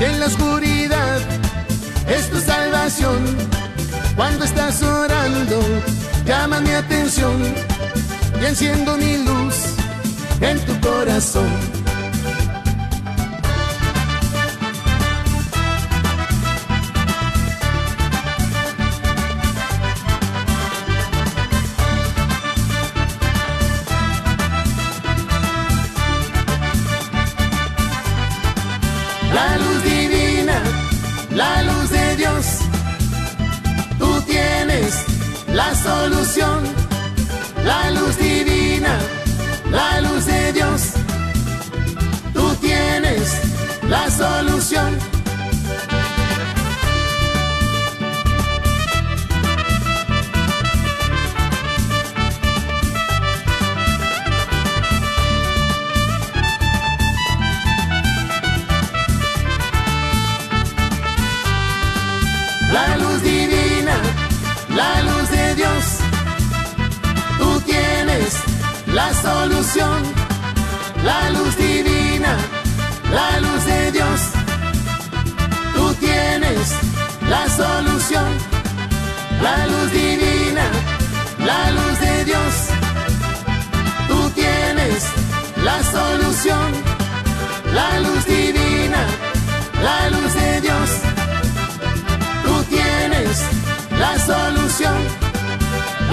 En 0.00 0.20
la 0.20 0.26
oscuridad 0.26 1.18
es 2.08 2.28
tu 2.30 2.40
salvación. 2.40 3.20
Cuando 4.16 4.44
estás 4.44 4.82
orando, 4.82 5.60
llama 6.26 6.60
mi 6.60 6.72
atención 6.72 7.38
y 8.40 8.44
enciendo 8.44 8.96
mi 8.98 9.16
luz 9.24 9.54
en 10.40 10.58
tu 10.66 10.78
corazón. 10.80 11.77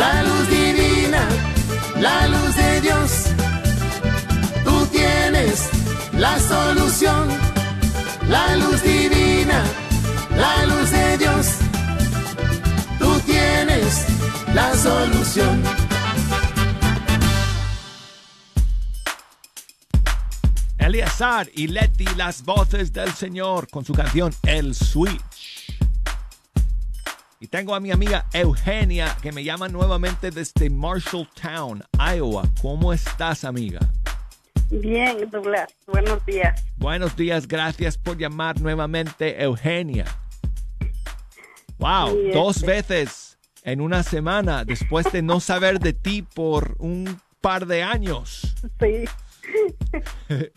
La 0.06 0.22
luz 0.22 0.48
divina, 0.50 1.28
la 2.00 2.28
luz 2.28 2.56
de 2.56 2.82
Dios, 2.82 3.10
tú 4.64 4.86
tienes 4.98 5.68
la 6.14 6.38
solución. 6.40 7.28
La 8.30 8.56
luz 8.56 8.84
divina, 8.84 9.64
la 10.38 10.66
luz 10.68 10.92
de 10.92 11.18
Dios, 11.18 11.46
tú 13.00 13.20
tienes 13.22 14.06
la 14.54 14.76
solución. 14.76 15.64
Eleazar 20.78 21.50
y 21.56 21.66
Leti, 21.66 22.06
las 22.16 22.44
voces 22.44 22.94
del 22.94 23.12
Señor, 23.12 23.68
con 23.72 23.84
su 23.84 23.94
canción 23.94 24.32
El 24.44 24.76
Switch. 24.76 25.35
Y 27.46 27.48
tengo 27.48 27.76
a 27.76 27.80
mi 27.80 27.92
amiga 27.92 28.26
Eugenia, 28.34 29.16
que 29.22 29.32
me 29.32 29.44
llama 29.44 29.68
nuevamente 29.68 30.32
desde 30.32 30.68
Marshalltown, 30.68 31.84
Iowa. 32.16 32.42
¿Cómo 32.60 32.92
estás, 32.92 33.44
amiga? 33.44 33.82
Bien, 34.72 35.30
Douglas. 35.30 35.72
Buenos 35.86 36.26
días. 36.26 36.66
Buenos 36.78 37.16
días, 37.16 37.48
gracias 37.48 38.00
por 38.00 38.18
llamar 38.18 38.60
nuevamente, 38.60 39.44
Eugenia. 39.44 40.06
Wow, 41.78 42.14
Sí, 42.14 42.32
dos 42.34 42.56
este- 42.58 42.68
veces 42.68 43.38
en 43.62 43.80
una 43.80 44.02
semana 44.02 44.66
después 44.66 45.12
de 45.12 45.22
no 45.22 45.40
saber 45.40 45.78
de 45.80 45.94
ti 45.94 46.24
por 46.24 46.76
un 46.80 47.22
par 47.42 47.68
de 47.68 47.84
años. 47.84 48.56
Sí. 48.80 49.06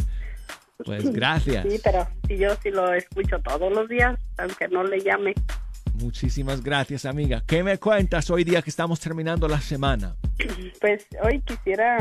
Pues 0.84 1.12
gracias. 1.12 1.66
Sí, 1.68 1.80
pero 1.82 2.06
yo 2.28 2.50
sí 2.62 2.70
lo 2.70 2.94
escucho 2.94 3.40
todos 3.40 3.72
los 3.72 3.88
días, 3.88 4.16
aunque 4.36 4.68
no 4.68 4.84
le 4.84 5.00
llame. 5.00 5.34
Muchísimas 6.00 6.62
gracias, 6.62 7.04
amiga. 7.04 7.42
¿Qué 7.46 7.62
me 7.62 7.78
cuentas 7.78 8.30
hoy 8.30 8.44
día 8.44 8.62
que 8.62 8.70
estamos 8.70 9.00
terminando 9.00 9.48
la 9.48 9.60
semana? 9.60 10.14
Pues 10.80 11.06
hoy 11.22 11.40
quisiera 11.42 11.98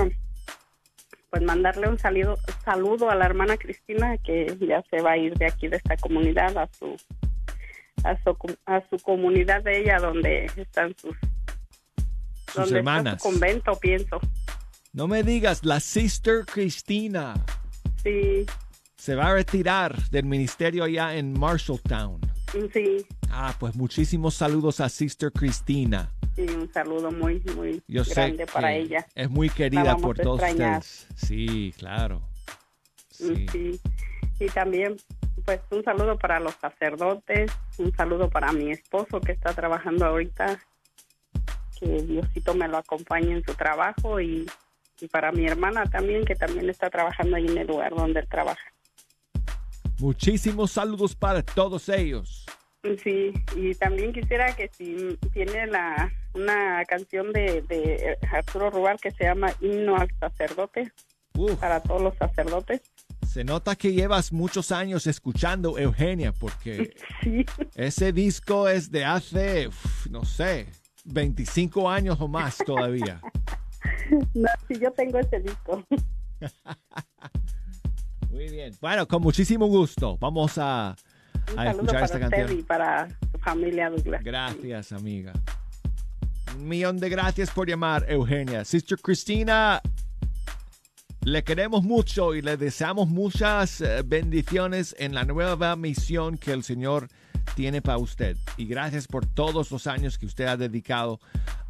pues 1.30 1.43
mandarle 1.43 1.89
un 1.89 2.00
saludo, 2.00 2.38
saludo 2.64 3.10
a 3.10 3.16
la 3.16 3.26
hermana 3.26 3.58
Cristina 3.58 4.18
que 4.20 4.56
ya 4.62 4.82
se 4.89 5.02
va 5.02 5.12
a 5.12 5.18
ir 5.18 5.34
de 5.36 5.48
aquí 5.48 5.68
de 5.68 5.78
esta 5.78 5.98
comunidad 5.98 6.58
a 6.58 6.70
su 6.80 6.95
a 8.04 8.16
su, 8.24 8.38
a 8.66 8.82
su 8.89 8.98
comunidad 9.00 9.64
de 9.64 9.80
ella 9.82 9.98
donde 10.00 10.45
están 10.56 10.95
sus 10.95 11.16
Sus 12.45 12.56
donde 12.56 12.66
está 12.66 12.78
hermanas. 12.78 13.22
su 13.22 13.30
convento, 13.30 13.78
pienso. 13.80 14.20
No 14.93 15.08
me 15.08 15.24
digas, 15.24 15.64
la 15.66 15.80
Sister 15.80 16.45
Cristina 16.45 17.34
Sí, 18.04 18.45
se 18.95 19.16
va 19.16 19.28
a 19.28 19.34
retirar 19.34 19.98
del 20.10 20.26
ministerio 20.26 20.84
allá 20.86 21.16
en 21.16 21.38
Marshalltown. 21.38 22.22
Sí, 22.74 23.06
Ah, 23.30 23.54
pues 23.60 23.76
muchísimos 23.76 24.36
saludos 24.36 24.80
a 24.80 24.89
Sister 24.89 25.32
Cristina. 25.32 26.10
sí, 26.36 26.43
un 26.43 26.72
saludo 26.74 27.12
muy 27.12 27.41
muy 27.56 27.82
Yo 27.88 28.04
grande 28.06 28.45
para 28.48 28.74
ella. 28.74 29.06
es 29.16 29.30
muy 29.30 29.50
querida 29.50 29.95
por 29.98 30.18
todos 30.18 30.41
extrañar. 30.41 30.80
ustedes. 30.80 31.08
Sí, 31.16 31.74
claro. 31.78 32.22
Sí. 33.12 33.45
Sí. 33.52 33.82
Y 34.39 34.45
también, 34.48 34.95
pues, 35.45 35.60
un 35.72 35.84
saludo 35.84 36.18
para 36.18 36.39
los 36.39 36.54
sacerdotes, 36.56 37.52
un 37.80 37.91
saludo 37.95 38.30
para 38.30 38.52
mi 38.52 38.72
esposo 38.72 39.20
que 39.20 39.32
está 39.32 39.54
trabajando 39.54 40.06
ahorita, 40.06 40.60
que 41.80 41.86
Diosito 42.04 42.54
me 42.54 42.68
lo 42.68 42.78
acompañe 42.78 43.34
en 43.34 43.43
su 43.43 43.54
trabajo 43.56 44.20
y, 44.22 44.48
y 45.02 45.08
para 45.08 45.32
mi 45.32 45.45
hermana 45.48 45.86
también, 45.86 46.24
que 46.26 46.36
también 46.36 46.70
está 46.70 46.89
trabajando 46.89 47.36
ahí 47.36 47.48
en 47.48 47.58
el 47.58 47.68
lugar 47.68 47.93
donde 47.95 48.20
él 48.20 48.28
trabaja. 48.30 48.62
Muchísimos 50.00 50.72
saludos 50.72 51.16
para 51.16 51.41
todos 51.41 51.89
ellos. 51.89 52.45
Sí, 53.04 53.34
y 53.56 53.74
también 53.76 54.14
quisiera 54.14 54.56
que 54.56 54.70
si 54.70 55.18
tiene 55.34 55.68
la 55.68 56.12
una 56.34 56.86
canción 56.86 57.34
de, 57.34 57.64
de 57.64 58.18
Arturo 58.32 58.70
Rubal 58.70 59.00
que 59.02 59.12
se 59.12 59.24
llama 59.24 59.52
Himno 59.60 59.98
al 59.98 60.10
Sacerdote, 60.20 60.91
para 61.60 61.80
todos 61.82 62.02
los 62.02 62.16
sacerdotes. 62.18 62.82
Se 63.26 63.43
nota 63.43 63.76
que 63.76 63.93
llevas 63.93 64.32
muchos 64.32 64.72
años 64.72 65.06
escuchando 65.06 65.78
Eugenia, 65.78 66.32
porque 66.32 66.95
ese 67.76 68.12
disco 68.12 68.68
es 68.68 68.91
de 68.91 69.06
hace, 69.06 69.68
uf, 69.68 70.08
no 70.08 70.26
sé, 70.26 70.68
25 71.06 71.89
años 71.89 72.20
o 72.20 72.28
más 72.28 72.58
todavía. 72.58 73.22
No, 74.34 74.48
sí, 74.68 74.80
yo 74.80 74.91
tengo 74.91 75.20
ese 75.20 75.39
disco. 75.39 75.84
Muy 78.30 78.49
bien. 78.49 78.73
Bueno, 78.82 79.07
con 79.07 79.21
muchísimo 79.21 79.67
gusto. 79.67 80.17
Vamos 80.19 80.57
a, 80.57 80.95
Un 81.53 81.59
a 81.59 81.63
saludo 81.65 81.84
escuchar 81.84 81.93
para 81.93 82.05
esta 82.05 82.17
usted 82.17 82.30
canción. 82.30 82.59
y 82.59 82.63
para 82.63 83.07
su 83.32 83.39
familia, 83.39 83.89
Douglas. 83.89 84.23
Gracias, 84.23 84.91
amiga. 84.91 85.34
Un 86.57 86.67
millón 86.67 86.97
de 86.97 87.09
gracias 87.09 87.49
por 87.51 87.67
llamar, 87.67 88.05
Eugenia. 88.09 88.65
Sister 88.65 88.97
Cristina, 88.99 89.82
le 91.23 91.43
queremos 91.43 91.84
mucho 91.84 92.34
y 92.36 92.41
le 92.41 92.57
deseamos 92.57 93.09
muchas 93.09 93.82
eh, 93.82 94.01
bendiciones 94.05 94.95
en 94.97 95.13
la 95.13 95.23
nueva 95.25 95.75
misión 95.75 96.38
que 96.38 96.53
el 96.53 96.63
Señor 96.63 97.07
tiene 97.55 97.82
para 97.82 97.97
usted. 97.97 98.38
Y 98.57 98.65
gracias 98.65 99.07
por 99.07 99.25
todos 99.25 99.71
los 99.71 99.88
años 99.88 100.17
que 100.17 100.25
usted 100.25 100.45
ha 100.45 100.57
dedicado 100.57 101.19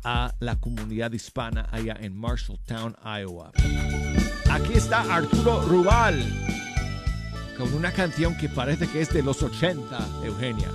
a 0.03 0.33
la 0.39 0.55
comunidad 0.59 1.11
hispana 1.11 1.67
allá 1.71 1.97
en 1.99 2.15
Marshalltown, 2.15 2.95
Iowa. 3.03 3.51
Aquí 4.49 4.73
está 4.73 5.01
Arturo 5.13 5.61
Rubal 5.61 6.23
con 7.57 7.73
una 7.73 7.91
canción 7.91 8.37
que 8.37 8.47
parece 8.47 8.87
que 8.87 9.01
es 9.01 9.11
de 9.11 9.21
los 9.21 9.41
80, 9.43 9.99
Eugenia. 10.23 10.69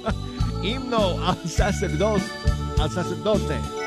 Himno 0.62 1.26
al 1.26 1.48
sacerdote, 1.48 2.24
al 2.78 2.90
sacerdote. 2.90 3.79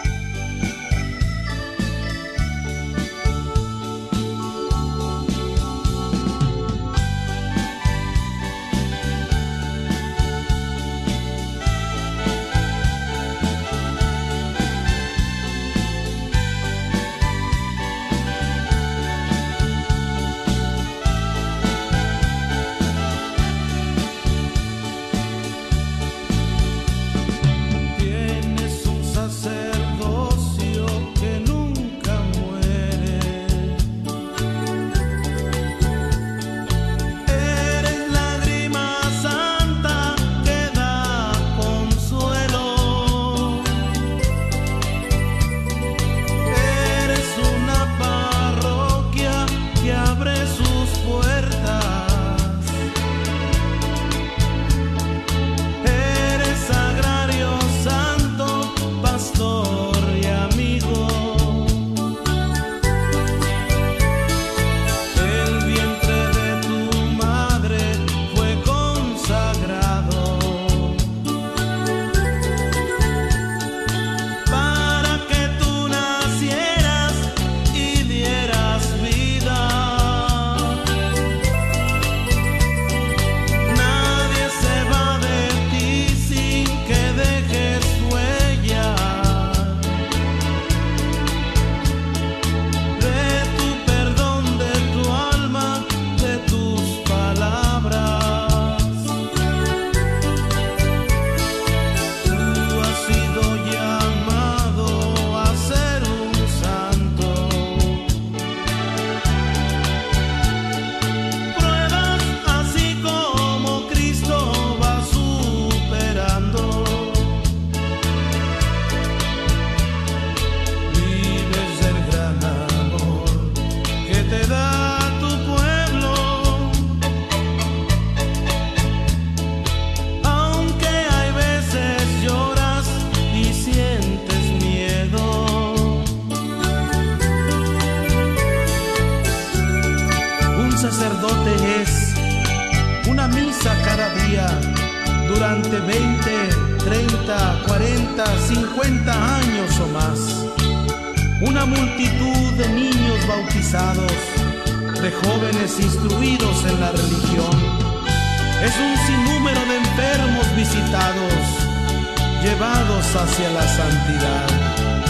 Hacia 163.16 163.50
la 163.52 163.68
santidad. 163.68 165.03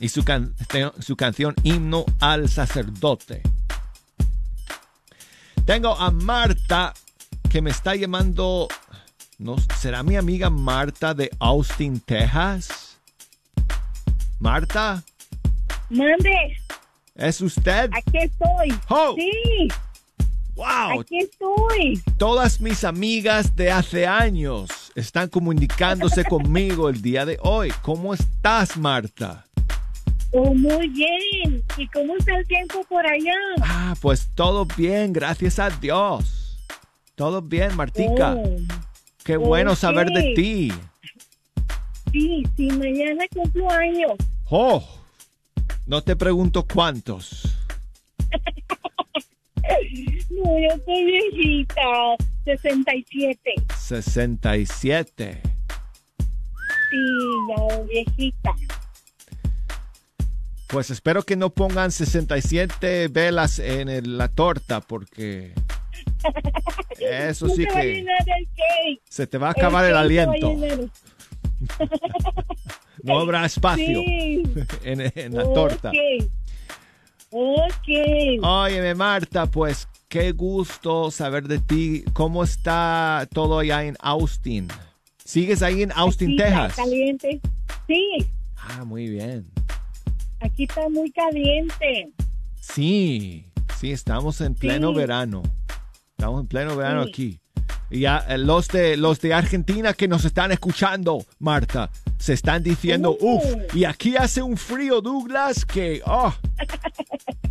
Y 0.00 0.08
su, 0.08 0.24
can- 0.24 0.54
su 1.00 1.16
canción 1.16 1.54
Himno 1.62 2.04
al 2.20 2.48
Sacerdote. 2.48 3.42
Tengo 5.64 5.98
a 5.98 6.10
Marta 6.10 6.92
que 7.48 7.62
me 7.62 7.70
está 7.70 7.94
llamando. 7.94 8.68
No, 9.38 9.56
¿Será 9.78 10.02
mi 10.02 10.16
amiga 10.16 10.50
Marta 10.50 11.14
de 11.14 11.30
Austin, 11.38 12.00
Texas? 12.00 12.98
Marta, 14.40 15.02
Mande, 15.90 16.56
¿es 17.14 17.40
usted? 17.40 17.90
aquí 17.94 18.18
estoy. 18.18 18.78
Oh. 18.88 19.14
Sí, 19.16 19.68
¡Wow! 20.54 21.00
aquí 21.00 21.18
estoy. 21.20 22.02
Todas 22.18 22.60
mis 22.60 22.84
amigas 22.84 23.56
de 23.56 23.70
hace 23.72 24.06
años 24.06 24.83
están 24.94 25.28
comunicándose 25.28 26.24
conmigo 26.28 26.88
el 26.88 27.02
día 27.02 27.24
de 27.26 27.38
hoy. 27.42 27.72
¿Cómo 27.82 28.14
estás, 28.14 28.76
Marta? 28.76 29.44
Oh, 30.32 30.52
muy 30.54 30.88
bien. 30.88 31.62
¿Y 31.76 31.86
cómo 31.88 32.16
está 32.16 32.36
el 32.36 32.46
tiempo 32.46 32.84
por 32.88 33.06
allá? 33.06 33.34
Ah, 33.62 33.94
pues 34.00 34.28
todo 34.34 34.66
bien, 34.76 35.12
gracias 35.12 35.58
a 35.58 35.70
Dios. 35.70 36.58
Todo 37.14 37.40
bien, 37.40 37.76
Martica. 37.76 38.34
Oh, 38.36 38.56
Qué 39.22 39.36
bueno 39.36 39.74
saber 39.76 40.08
de 40.10 40.34
ti. 40.34 40.72
sí, 42.12 42.42
sí, 42.56 42.66
mañana 42.68 43.24
cumplo 43.32 43.70
años. 43.70 44.12
Oh, 44.50 44.84
no 45.86 46.02
te 46.02 46.16
pregunto 46.16 46.66
cuántos. 46.72 47.54
No, 50.30 50.58
yo 50.58 50.68
estoy 50.74 51.04
viejita, 51.04 51.82
67. 52.44 53.54
67. 53.78 55.40
Sí, 56.90 56.96
ya 57.56 57.78
viejita. 57.82 58.52
Pues 60.68 60.90
espero 60.90 61.22
que 61.22 61.36
no 61.36 61.50
pongan 61.50 61.90
67 61.92 63.08
velas 63.08 63.58
en 63.58 63.88
el- 63.88 64.18
la 64.18 64.28
torta 64.28 64.80
porque 64.80 65.52
eso 66.98 67.46
No 67.48 67.54
sí 67.54 67.64
a 67.66 67.80
que 67.80 68.04
se 69.08 69.26
te 69.26 69.38
va 69.38 69.48
a 69.48 69.50
acabar 69.52 69.84
el 69.84 69.96
aliento. 69.96 70.52
No 73.02 73.18
habrá 73.20 73.44
espacio 73.44 74.00
Sí. 74.00 74.42
en, 74.84 75.00
en 75.14 75.34
la 75.34 75.42
torta. 75.52 75.92
Ok. 77.30 77.88
Óyeme, 78.42 78.94
Marta, 78.94 79.44
pues 79.46 79.86
qué 80.14 80.30
gusto 80.30 81.10
saber 81.10 81.48
de 81.48 81.58
ti. 81.58 82.04
¿Cómo 82.12 82.44
está 82.44 83.26
todo 83.32 83.58
allá 83.58 83.82
en 83.82 83.96
Austin? 83.98 84.68
¿Sigues 85.24 85.60
ahí 85.60 85.82
en 85.82 85.90
Austin, 85.90 86.28
Aquí 86.34 86.36
está 86.42 86.62
Texas? 86.68 86.76
caliente. 86.76 87.40
Sí, 87.88 88.08
Ah, 88.56 88.84
muy 88.84 89.08
bien. 89.08 89.50
aquí 90.40 90.64
está 90.68 90.88
muy 90.88 91.10
caliente. 91.10 92.12
Sí, 92.60 93.46
sí, 93.80 93.90
estamos 93.90 94.40
en 94.40 94.54
pleno 94.54 94.90
Sí. 94.90 94.94
verano. 94.98 95.42
Estamos 96.16 96.42
en 96.42 96.46
pleno 96.46 96.76
verano 96.76 97.04
Sí. 97.06 97.10
aquí. 97.10 97.40
Y 97.90 98.00
ya 98.00 98.24
eh, 98.28 98.38
los 98.38 98.68
de 98.68 98.96
los 98.96 99.20
de 99.20 99.34
Argentina 99.34 99.94
que 99.94 100.06
nos 100.06 100.24
están 100.24 100.52
escuchando, 100.52 101.26
Marta, 101.40 101.90
se 102.18 102.34
están 102.34 102.62
diciendo, 102.62 103.16
Uh. 103.20 103.38
uff, 103.38 103.74
y 103.74 103.84
aquí 103.84 104.14
hace 104.16 104.42
un 104.42 104.56
frío, 104.56 105.00
Douglas, 105.00 105.64
que, 105.64 106.02
oh, 106.06 106.32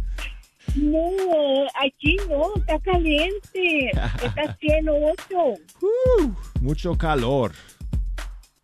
No, 0.76 1.68
aquí 1.84 2.18
no, 2.30 2.54
está 2.56 2.80
caliente. 2.80 3.92
Está 4.24 4.58
108. 4.60 5.38
uh, 5.82 6.32
mucho 6.62 6.98
calor. 6.98 7.52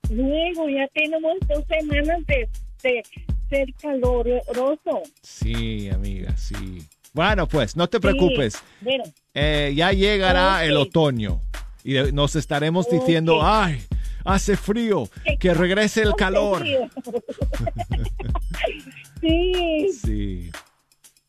Luego 0.09 0.67
ya 0.69 0.87
tenemos 0.93 1.33
dos 1.47 1.63
semanas 1.67 2.25
de, 2.25 2.49
de 2.83 3.03
ser 3.49 3.73
caloroso. 3.81 5.03
Sí, 5.21 5.89
amiga, 5.89 6.35
sí. 6.35 6.83
Bueno, 7.13 7.47
pues, 7.47 7.75
no 7.75 7.87
te 7.87 7.97
Sí, 7.97 8.01
preocupes. 8.01 8.61
Bueno, 8.81 9.03
Eh, 9.33 9.73
ya 9.75 9.91
llegará 9.91 10.65
el 10.65 10.77
otoño 10.77 11.41
y 11.83 11.93
nos 12.11 12.35
estaremos 12.35 12.89
diciendo, 12.89 13.39
ay, 13.43 13.81
hace 14.25 14.57
frío, 14.57 15.07
que 15.39 15.53
regrese 15.53 16.01
el 16.01 16.13
calor. 16.15 16.65
sí, 19.21 19.87
Sí. 20.03 20.51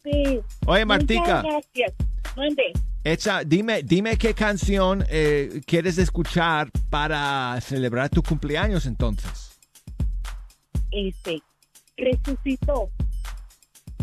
Sí. 0.05 0.41
Oye, 0.67 0.85
Muchas 0.85 0.87
Martica, 0.87 1.43
gracias. 1.43 1.93
Echa, 3.03 3.45
dime, 3.45 3.83
dime 3.83 4.17
qué 4.19 4.35
canción 4.35 5.05
eh, 5.09 5.63
quieres 5.67 5.97
escuchar 5.99 6.71
para 6.91 7.59
celebrar 7.63 8.11
tu 8.11 8.23
cumpleaños 8.23 8.85
entonces. 8.87 9.59
Este, 10.91 11.41
resucitó. 11.97 12.91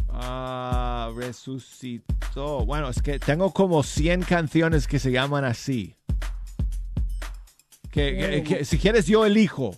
Ah, 0.09 1.11
resucitó. 1.15 2.65
Bueno, 2.65 2.89
es 2.89 3.01
que 3.01 3.19
tengo 3.19 3.53
como 3.53 3.83
100 3.83 4.23
canciones 4.23 4.87
que 4.87 4.97
se 4.99 5.11
llaman 5.11 5.45
así. 5.45 5.95
Que, 7.91 8.15
que- 8.17 8.43
que 8.43 8.65
si 8.65 8.77
quieres 8.79 9.05
yo 9.05 9.25
elijo. 9.25 9.75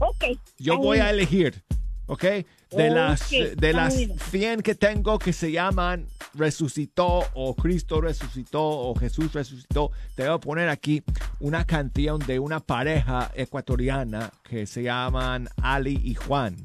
Ok. 0.00 0.24
Yo 0.58 0.76
voy 0.76 0.98
a 0.98 1.08
elegir, 1.10 1.62
¿ok? 2.06 2.24
De 2.70 2.90
las, 2.90 3.30
de 3.30 3.52
está 3.52 3.72
las 3.72 3.94
bueno. 3.94 4.14
100 4.30 4.62
que 4.62 4.74
tengo 4.74 5.18
que 5.18 5.32
se 5.32 5.52
llaman 5.52 6.06
Resucitó 6.34 7.24
o 7.34 7.54
Cristo 7.54 8.00
resucitó 8.00 8.62
o 8.62 8.94
Jesús 8.96 9.32
resucitó, 9.32 9.92
te 10.16 10.24
voy 10.24 10.34
a 10.34 10.38
poner 10.38 10.68
aquí 10.68 11.02
una 11.38 11.64
canción 11.64 12.18
de 12.26 12.40
una 12.40 12.60
pareja 12.60 13.30
ecuatoriana 13.34 14.32
que 14.42 14.66
se 14.66 14.82
llaman 14.82 15.48
Ali 15.62 16.00
y 16.02 16.14
Juan. 16.14 16.56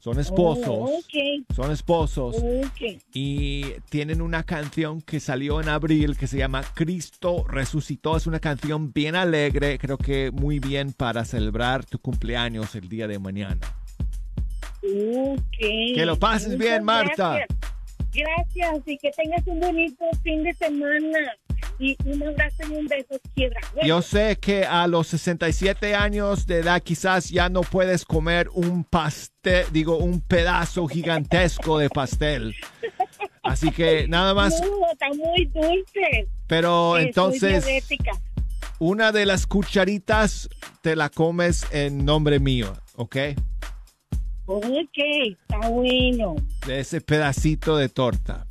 Son 0.00 0.20
esposos. 0.20 0.68
Oh, 0.68 0.98
ok. 0.98 1.54
Son 1.54 1.72
esposos 1.72 2.36
y 3.12 3.64
tienen 3.90 4.22
una 4.22 4.44
canción 4.44 5.02
que 5.02 5.20
salió 5.20 5.60
en 5.60 5.68
abril 5.68 6.16
que 6.16 6.26
se 6.26 6.38
llama 6.38 6.62
Cristo 6.74 7.44
resucitó. 7.48 8.16
Es 8.16 8.26
una 8.26 8.40
canción 8.40 8.92
bien 8.92 9.16
alegre, 9.16 9.78
creo 9.78 9.98
que 9.98 10.30
muy 10.30 10.60
bien 10.60 10.92
para 10.92 11.24
celebrar 11.24 11.84
tu 11.84 11.98
cumpleaños 11.98 12.74
el 12.74 12.88
día 12.88 13.08
de 13.08 13.18
mañana. 13.18 13.58
Que 14.80 16.04
lo 16.06 16.18
pases 16.18 16.48
Muchas 16.48 16.58
bien, 16.58 16.84
Marta. 16.84 17.36
Gracias. 17.36 17.58
Gracias 18.12 18.82
y 18.86 18.98
que 18.98 19.10
tengas 19.12 19.46
un 19.46 19.60
bonito 19.60 20.04
fin 20.22 20.42
de 20.42 20.54
semana. 20.54 21.18
Y 21.80 21.96
un 22.06 22.20
abrazo 22.26 22.62
y 22.68 22.74
un 22.74 22.86
beso, 22.88 23.20
quiebra. 23.34 23.60
Yo 23.84 24.02
sé 24.02 24.36
que 24.40 24.64
a 24.64 24.86
los 24.88 25.06
67 25.08 25.94
años 25.94 26.46
de 26.46 26.58
edad 26.58 26.82
quizás 26.82 27.30
ya 27.30 27.48
no 27.48 27.60
puedes 27.60 28.04
comer 28.04 28.48
un 28.52 28.82
pastel, 28.82 29.66
digo, 29.70 29.98
un 29.98 30.20
pedazo 30.20 30.88
gigantesco 30.88 31.78
de 31.78 31.88
pastel. 31.88 32.56
Así 33.44 33.70
que 33.70 34.08
nada 34.08 34.34
más, 34.34 34.60
No, 34.60 34.90
está 34.92 35.08
muy 35.10 35.44
dulce. 35.46 36.28
pero 36.48 36.94
soy 36.94 37.04
entonces 37.04 37.64
una 38.80 39.12
de 39.12 39.26
las 39.26 39.46
cucharitas 39.46 40.48
te 40.82 40.96
la 40.96 41.08
comes 41.10 41.64
en 41.70 42.04
nombre 42.04 42.40
mío, 42.40 42.72
¿ok? 42.96 43.16
Ok, 44.50 44.96
está 44.96 45.68
bueno. 45.68 46.34
De 46.66 46.80
ese 46.80 47.02
pedacito 47.02 47.76
de 47.76 47.90
torta. 47.90 48.46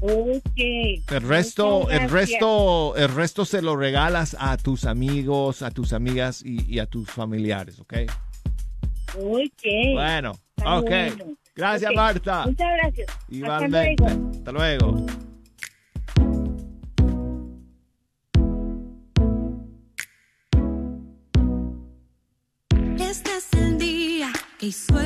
Ok. 0.00 0.56
El 0.56 1.22
resto, 1.22 1.90
el 1.90 2.08
resto, 2.08 2.94
el 2.96 3.08
resto 3.08 3.44
se 3.44 3.60
lo 3.60 3.74
regalas 3.74 4.36
a 4.38 4.56
tus 4.56 4.84
amigos, 4.84 5.62
a 5.62 5.72
tus 5.72 5.92
amigas 5.92 6.42
y, 6.44 6.64
y 6.72 6.78
a 6.78 6.86
tus 6.86 7.10
familiares, 7.10 7.80
¿ok? 7.80 7.94
Ok. 9.18 9.62
Bueno, 9.94 10.38
Está 10.56 10.78
ok. 10.78 10.88
bueno. 10.88 11.24
Gracias, 11.56 11.92
Marta. 11.94 12.46
Muchas 12.46 12.68
gracias. 12.76 13.08
Hasta 13.10 13.34
Igualmente. 13.34 14.04
luego. 14.04 14.30
Hasta 14.32 14.52
luego. 14.52 15.06
Día 24.64 24.72
que 24.72 25.03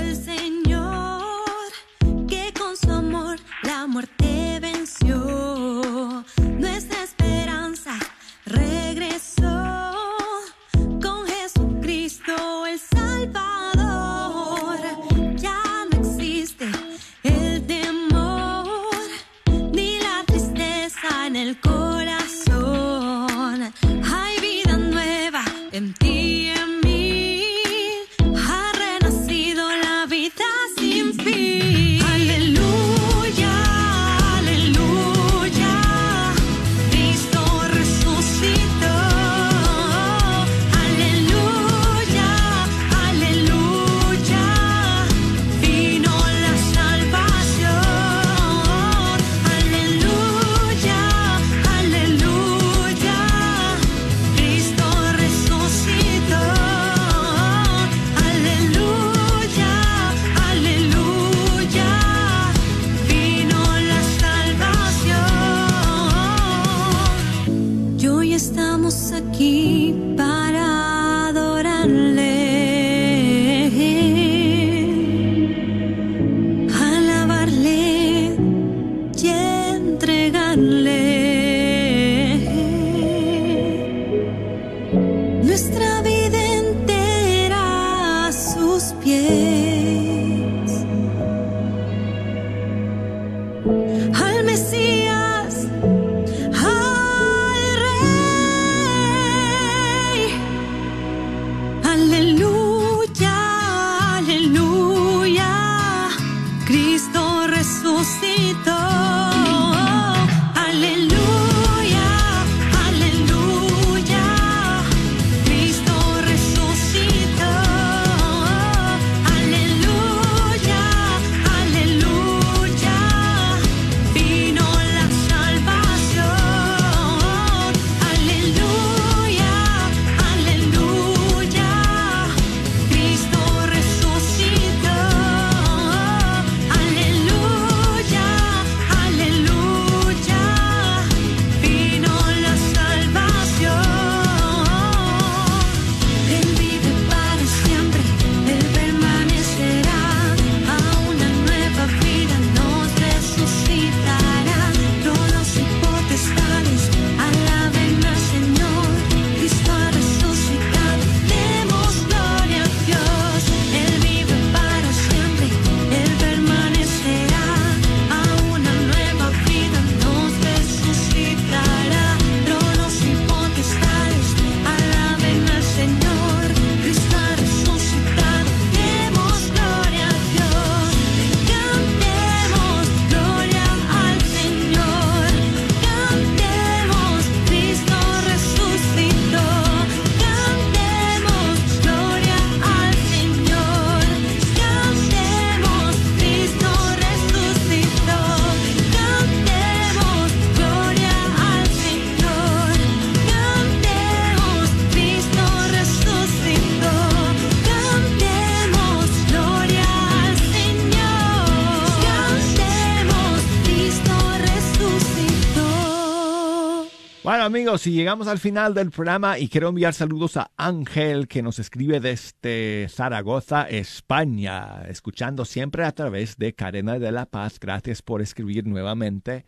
amigos, 217.48 217.80
si 217.80 217.92
llegamos 217.92 218.28
al 218.28 218.38
final 218.38 218.74
del 218.74 218.90
programa 218.90 219.38
y 219.38 219.48
quiero 219.48 219.70
enviar 219.70 219.94
saludos 219.94 220.36
a 220.36 220.50
Ángel 220.58 221.28
que 221.28 221.40
nos 221.40 221.58
escribe 221.58 221.98
desde 221.98 222.88
Zaragoza, 222.90 223.62
España, 223.62 224.82
escuchando 224.86 225.46
siempre 225.46 225.84
a 225.84 225.92
través 225.92 226.36
de 226.36 226.52
Cadena 226.52 226.98
de 226.98 227.10
la 227.10 227.24
Paz. 227.24 227.58
Gracias 227.58 228.02
por 228.02 228.20
escribir 228.20 228.66
nuevamente, 228.66 229.46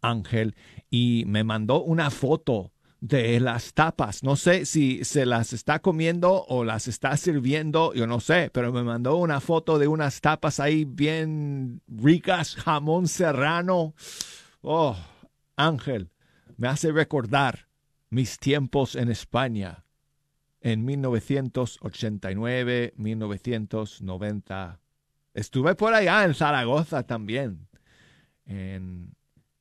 Ángel. 0.00 0.54
Y 0.88 1.24
me 1.26 1.44
mandó 1.44 1.82
una 1.82 2.10
foto 2.10 2.72
de 3.02 3.38
las 3.40 3.74
tapas. 3.74 4.22
No 4.22 4.36
sé 4.36 4.64
si 4.64 5.04
se 5.04 5.26
las 5.26 5.52
está 5.52 5.80
comiendo 5.80 6.46
o 6.48 6.64
las 6.64 6.88
está 6.88 7.14
sirviendo, 7.18 7.92
yo 7.92 8.06
no 8.06 8.20
sé, 8.20 8.48
pero 8.54 8.72
me 8.72 8.82
mandó 8.82 9.16
una 9.16 9.42
foto 9.42 9.78
de 9.78 9.86
unas 9.86 10.22
tapas 10.22 10.60
ahí 10.60 10.86
bien 10.86 11.82
ricas, 11.88 12.56
jamón 12.56 13.06
serrano. 13.06 13.94
Oh, 14.62 14.96
Ángel, 15.56 16.08
me 16.56 16.68
hace 16.68 16.92
recordar 16.92 17.68
mis 18.10 18.38
tiempos 18.38 18.96
en 18.96 19.10
España 19.10 19.84
en 20.60 20.84
1989, 20.84 22.92
1990. 22.96 24.80
Estuve 25.34 25.74
por 25.74 25.94
allá 25.94 26.24
en 26.24 26.34
Zaragoza 26.34 27.02
también 27.02 27.66
en 28.46 29.14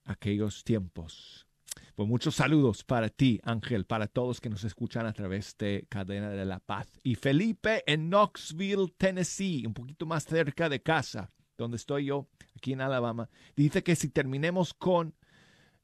aquellos 0.06 0.64
tiempos. 0.64 1.48
Pues 1.96 2.10
muchos 2.10 2.36
saludos 2.36 2.84
para 2.84 3.10
ti, 3.10 3.40
Ángel, 3.44 3.86
para 3.86 4.08
todos 4.08 4.42
que 4.42 4.50
nos 4.50 4.64
escuchan 4.64 5.06
a 5.06 5.14
través 5.14 5.56
de 5.58 5.86
Cadena 5.90 6.30
de 6.30 6.46
la 6.46 6.60
Paz. 6.60 6.88
Y 7.04 7.16
Felipe 7.16 7.84
en 7.86 8.10
Knoxville, 8.10 8.94
Tennessee, 8.98 9.66
un 9.68 9.74
poquito 9.74 10.06
más 10.06 10.26
cerca 10.26 10.70
de 10.70 10.82
casa, 10.82 11.32
donde 11.58 11.78
estoy 11.78 12.06
yo, 12.06 12.28
aquí 12.56 12.74
en 12.74 12.82
Alabama, 12.82 13.30
dice 13.56 13.84
que 13.84 13.96
si 13.96 14.10
terminemos 14.10 14.74
con, 14.74 15.14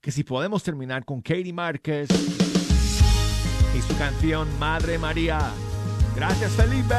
que 0.01 0.11
si 0.11 0.23
podemos 0.23 0.63
terminar 0.63 1.03
con 1.03 1.21
Katie 1.21 1.51
Márquez 1.53 2.09
y 3.77 3.81
su 3.81 3.97
canción 3.97 4.47
Madre 4.57 4.97
María. 4.97 5.39
Gracias, 6.15 6.51
Felipe. 6.53 6.95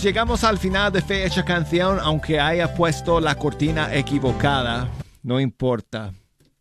Llegamos 0.00 0.44
al 0.44 0.58
final 0.58 0.92
de 0.92 1.02
Fecha 1.02 1.44
Canción, 1.44 1.98
aunque 2.00 2.38
haya 2.38 2.72
puesto 2.72 3.20
la 3.20 3.34
cortina 3.34 3.92
equivocada, 3.92 4.88
no 5.22 5.40
importa. 5.40 6.12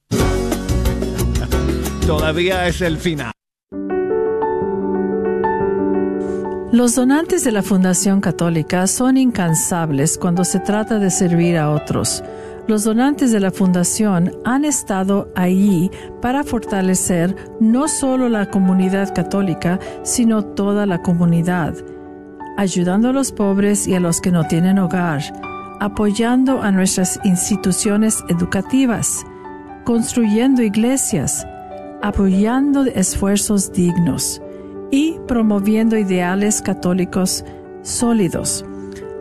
Todavía 2.08 2.68
es 2.68 2.82
el 2.82 2.98
final. 2.98 3.32
Los 6.72 6.96
donantes 6.96 7.44
de 7.44 7.52
la 7.52 7.62
Fundación 7.64 8.22
Católica 8.22 8.88
son 8.88 9.18
incansables 9.18 10.18
cuando 10.18 10.44
se 10.46 10.60
trata 10.60 11.00
de 11.00 11.12
servir 11.12 11.58
a 11.58 11.70
otros. 11.70 12.24
Los 12.68 12.86
donantes 12.86 13.32
de 13.34 13.42
la 13.42 13.52
Fundación 13.52 14.32
han 14.46 14.64
estado 14.64 15.30
allí 15.36 15.92
para 16.22 16.44
fortalecer 16.44 17.36
no 17.60 17.90
solo 17.90 18.30
la 18.30 18.50
comunidad 18.50 19.14
católica, 19.14 19.80
sino 20.04 20.46
toda 20.46 20.86
la 20.86 21.02
comunidad, 21.02 21.76
ayudando 22.58 23.10
a 23.10 23.14
los 23.14 23.32
pobres 23.32 23.88
y 23.88 23.94
a 23.96 24.00
los 24.00 24.22
que 24.22 24.32
no 24.32 24.48
tienen 24.48 24.80
hogar, 24.80 25.22
apoyando 25.80 26.62
a 26.62 26.72
nuestras 26.72 27.20
instituciones 27.24 28.24
educativas, 28.30 29.26
construyendo 29.84 30.62
iglesias, 30.62 31.46
apoyando 32.02 32.86
esfuerzos 32.86 33.72
dignos 33.72 34.42
y 34.92 35.18
promoviendo 35.28 35.98
ideales 35.98 36.62
católicos 36.62 37.44
sólidos. 37.82 38.66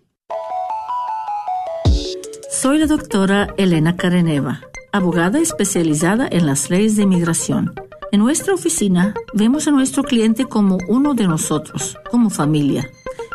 Soy 2.51 2.79
la 2.79 2.87
doctora 2.87 3.55
Elena 3.59 3.97
Careneva, 3.97 4.63
abogada 4.93 5.39
especializada 5.39 6.27
en 6.31 6.47
las 6.47 6.71
leyes 6.71 6.97
de 6.97 7.03
inmigración. 7.03 7.75
En 8.11 8.21
nuestra 8.21 8.55
oficina 8.55 9.13
vemos 9.35 9.69
a 9.69 9.71
nuestro 9.71 10.03
cliente 10.03 10.47
como 10.47 10.79
uno 10.89 11.13
de 11.13 11.29
nosotros, 11.29 11.99
como 12.11 12.31
familia. 12.31 12.89